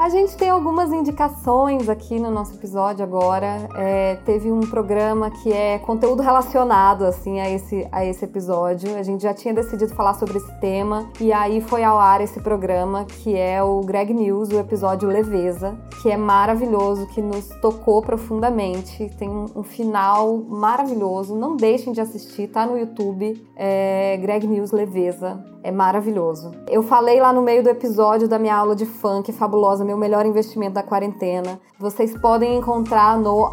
A 0.00 0.08
gente 0.08 0.34
tem 0.34 0.48
algumas 0.48 0.90
indicações 0.90 1.86
aqui 1.86 2.18
no 2.18 2.30
nosso 2.30 2.54
episódio 2.54 3.04
agora. 3.04 3.68
É, 3.76 4.14
teve 4.24 4.50
um 4.50 4.60
programa 4.60 5.30
que 5.30 5.52
é 5.52 5.78
conteúdo 5.78 6.22
relacionado 6.22 7.04
assim 7.04 7.38
a 7.38 7.50
esse, 7.50 7.86
a 7.92 8.02
esse 8.02 8.24
episódio. 8.24 8.96
A 8.96 9.02
gente 9.02 9.22
já 9.22 9.34
tinha 9.34 9.52
decidido 9.52 9.94
falar 9.94 10.14
sobre 10.14 10.38
esse 10.38 10.58
tema 10.58 11.06
e 11.20 11.34
aí 11.34 11.60
foi 11.60 11.84
ao 11.84 11.98
ar 11.98 12.22
esse 12.22 12.40
programa 12.40 13.04
que 13.04 13.36
é 13.36 13.62
o 13.62 13.82
Greg 13.82 14.14
News, 14.14 14.48
o 14.48 14.58
episódio 14.58 15.06
Leveza, 15.06 15.76
que 16.00 16.10
é 16.10 16.16
maravilhoso, 16.16 17.06
que 17.08 17.20
nos 17.20 17.48
tocou 17.60 18.00
profundamente. 18.00 19.10
Tem 19.18 19.28
um, 19.28 19.62
final 19.62 20.38
maravilhoso. 20.48 21.36
Não 21.36 21.56
deixem 21.56 21.92
de 21.92 22.00
assistir, 22.00 22.48
tá 22.48 22.64
no 22.64 22.78
YouTube. 22.78 23.46
É, 23.54 24.16
Greg 24.16 24.46
News 24.46 24.72
Leveza. 24.72 25.44
É 25.62 25.70
maravilhoso. 25.70 26.52
Eu 26.68 26.82
falei 26.82 27.20
lá 27.20 27.32
no 27.32 27.42
meio 27.42 27.62
do 27.62 27.68
episódio 27.68 28.26
da 28.26 28.38
minha 28.38 28.56
aula 28.56 28.74
de 28.74 28.86
funk 28.86 29.30
fabulosa, 29.30 29.84
meu 29.90 29.98
melhor 29.98 30.24
investimento 30.24 30.74
da 30.74 30.84
quarentena. 30.84 31.58
Vocês 31.76 32.16
podem 32.16 32.58
encontrar 32.58 33.18
no 33.18 33.46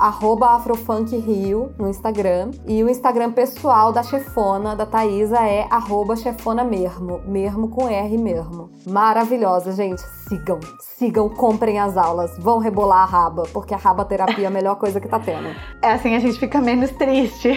afrofunkrio 0.55 1.71
no 1.79 1.89
Instagram. 1.89 2.51
E 2.67 2.83
o 2.83 2.89
Instagram 2.89 3.31
pessoal 3.31 3.91
da 3.91 4.03
chefona, 4.03 4.75
da 4.75 4.85
Thaisa, 4.85 5.39
é 5.39 5.67
chefona 6.15 6.63
mesmo. 6.63 7.21
Mesmo 7.25 7.69
com 7.69 7.89
R 7.89 8.17
mesmo. 8.19 8.69
Maravilhosa, 8.87 9.71
gente. 9.71 10.01
Sigam, 10.27 10.59
sigam, 10.79 11.27
comprem 11.27 11.79
as 11.79 11.97
aulas. 11.97 12.37
Vão 12.37 12.59
rebolar 12.59 13.01
a 13.01 13.05
raba, 13.05 13.43
porque 13.51 13.73
a 13.73 13.77
raba 13.77 14.05
terapia 14.05 14.43
é 14.43 14.47
a 14.47 14.51
melhor 14.51 14.75
coisa 14.75 14.99
que 14.99 15.07
tá 15.07 15.19
tendo. 15.19 15.47
É 15.81 15.91
assim 15.91 16.15
a 16.15 16.19
gente 16.19 16.37
fica 16.39 16.59
menos 16.59 16.91
triste. 16.91 17.49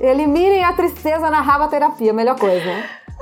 Eliminem 0.00 0.64
a 0.64 0.72
tristeza 0.74 1.30
na 1.30 1.40
raba 1.40 1.66
terapia, 1.66 2.12
melhor 2.12 2.38
coisa. 2.38 2.70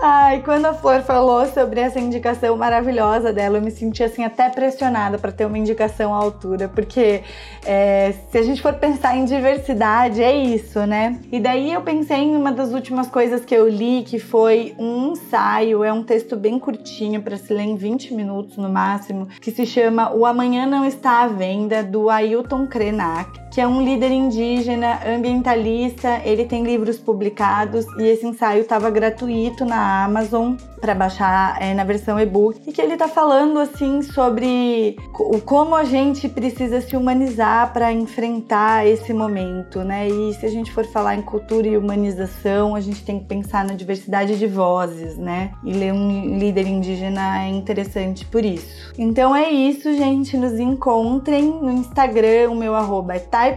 Ai, 0.00 0.42
quando 0.42 0.66
a 0.66 0.74
Flor 0.74 1.02
falou 1.02 1.46
sobre 1.46 1.80
essa 1.80 2.00
indicação 2.00 2.56
maravilhosa 2.56 3.32
dela, 3.32 3.58
eu 3.58 3.62
me 3.62 3.70
senti 3.70 4.02
assim 4.02 4.24
até 4.24 4.48
pressionada 4.48 5.18
para 5.18 5.30
ter 5.30 5.44
uma 5.44 5.58
indicação 5.58 6.12
à 6.12 6.16
altura, 6.16 6.68
porque 6.68 7.22
é, 7.64 8.12
se 8.30 8.38
a 8.38 8.42
gente 8.42 8.60
for 8.60 8.72
pensar 8.74 9.16
em 9.16 9.24
diversidade, 9.24 10.22
é 10.22 10.34
isso, 10.34 10.84
né? 10.86 11.20
E 11.30 11.38
daí 11.38 11.72
eu 11.72 11.82
pensei 11.82 12.18
em 12.18 12.34
uma 12.34 12.50
das 12.50 12.72
últimas 12.72 13.08
coisas 13.08 13.44
que 13.44 13.54
eu 13.54 13.68
li, 13.68 14.02
que 14.02 14.18
foi 14.18 14.74
um 14.78 15.12
ensaio, 15.12 15.84
é 15.84 15.92
um 15.92 16.02
texto 16.02 16.36
bem 16.36 16.58
curtinho 16.58 17.22
para 17.22 17.36
se 17.36 17.52
ler 17.52 17.62
em 17.62 17.76
20 17.76 18.14
minutos 18.14 18.56
no 18.56 18.68
máximo, 18.68 19.28
que 19.40 19.52
se 19.52 19.64
chama 19.64 20.12
O 20.12 20.26
Amanhã 20.26 20.66
Não 20.66 20.84
Está 20.84 21.22
à 21.22 21.28
Venda, 21.28 21.82
do 21.82 22.10
Ailton 22.10 22.66
Krenak 22.66 23.42
que 23.52 23.60
é 23.60 23.68
um 23.68 23.84
líder 23.84 24.10
indígena, 24.10 24.98
ambientalista. 25.06 26.22
Ele 26.24 26.46
tem 26.46 26.64
livros 26.64 26.98
publicados 26.98 27.84
e 27.98 28.04
esse 28.04 28.26
ensaio 28.26 28.62
estava 28.62 28.88
gratuito 28.88 29.62
na 29.66 29.81
Amazon 29.82 30.54
para 30.80 30.94
baixar 30.96 31.62
é, 31.62 31.72
na 31.74 31.84
versão 31.84 32.18
e-book 32.18 32.60
e 32.66 32.72
que 32.72 32.82
ele 32.82 32.94
está 32.94 33.06
falando 33.06 33.60
assim 33.60 34.02
sobre 34.02 34.96
o 35.16 35.40
como 35.40 35.76
a 35.76 35.84
gente 35.84 36.28
precisa 36.28 36.80
se 36.80 36.96
humanizar 36.96 37.72
para 37.72 37.92
enfrentar 37.92 38.84
esse 38.84 39.12
momento, 39.12 39.84
né? 39.84 40.08
E 40.08 40.34
se 40.34 40.44
a 40.44 40.48
gente 40.48 40.72
for 40.72 40.84
falar 40.84 41.14
em 41.14 41.22
cultura 41.22 41.68
e 41.68 41.76
humanização, 41.76 42.74
a 42.74 42.80
gente 42.80 43.04
tem 43.04 43.20
que 43.20 43.26
pensar 43.26 43.64
na 43.64 43.74
diversidade 43.74 44.36
de 44.36 44.46
vozes, 44.48 45.16
né? 45.16 45.52
E 45.64 45.72
ler 45.72 45.92
um 45.92 46.36
líder 46.36 46.66
indígena 46.66 47.44
é 47.44 47.48
interessante 47.48 48.24
por 48.26 48.44
isso. 48.44 48.92
Então 48.98 49.34
é 49.36 49.50
isso, 49.50 49.92
gente. 49.94 50.36
Nos 50.36 50.58
encontrem 50.58 51.44
no 51.44 51.70
Instagram, 51.70 52.50
o 52.50 52.56
meu 52.56 52.74
arroba 52.74 53.14
é 53.14 53.20
Thay 53.20 53.56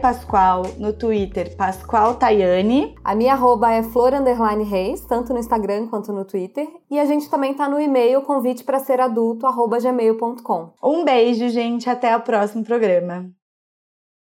no 0.77 0.93
Twitter, 0.93 1.55
Pascoal 1.55 2.13
Tayane. 2.15 2.95
A 3.03 3.15
minha 3.15 3.33
arroba 3.33 3.71
é 3.71 3.81
Flor 3.81 4.13
Reis, 4.69 5.01
tanto 5.01 5.33
no 5.33 5.39
Instagram 5.39 5.87
quanto 5.87 6.13
no 6.13 6.14
Twitter. 6.23 6.67
E 6.89 6.99
a 6.99 7.05
gente 7.05 7.29
também 7.29 7.53
tá 7.53 7.67
no 7.67 7.81
e-mail 7.81 8.21
convite 8.21 8.63
para 8.63 8.79
ser 8.79 9.01
adulto, 9.01 9.45
gmail.com. 9.81 10.73
Um 10.81 11.03
beijo, 11.03 11.49
gente. 11.49 11.89
Até 11.89 12.15
o 12.15 12.21
próximo 12.21 12.63
programa. 12.63 13.29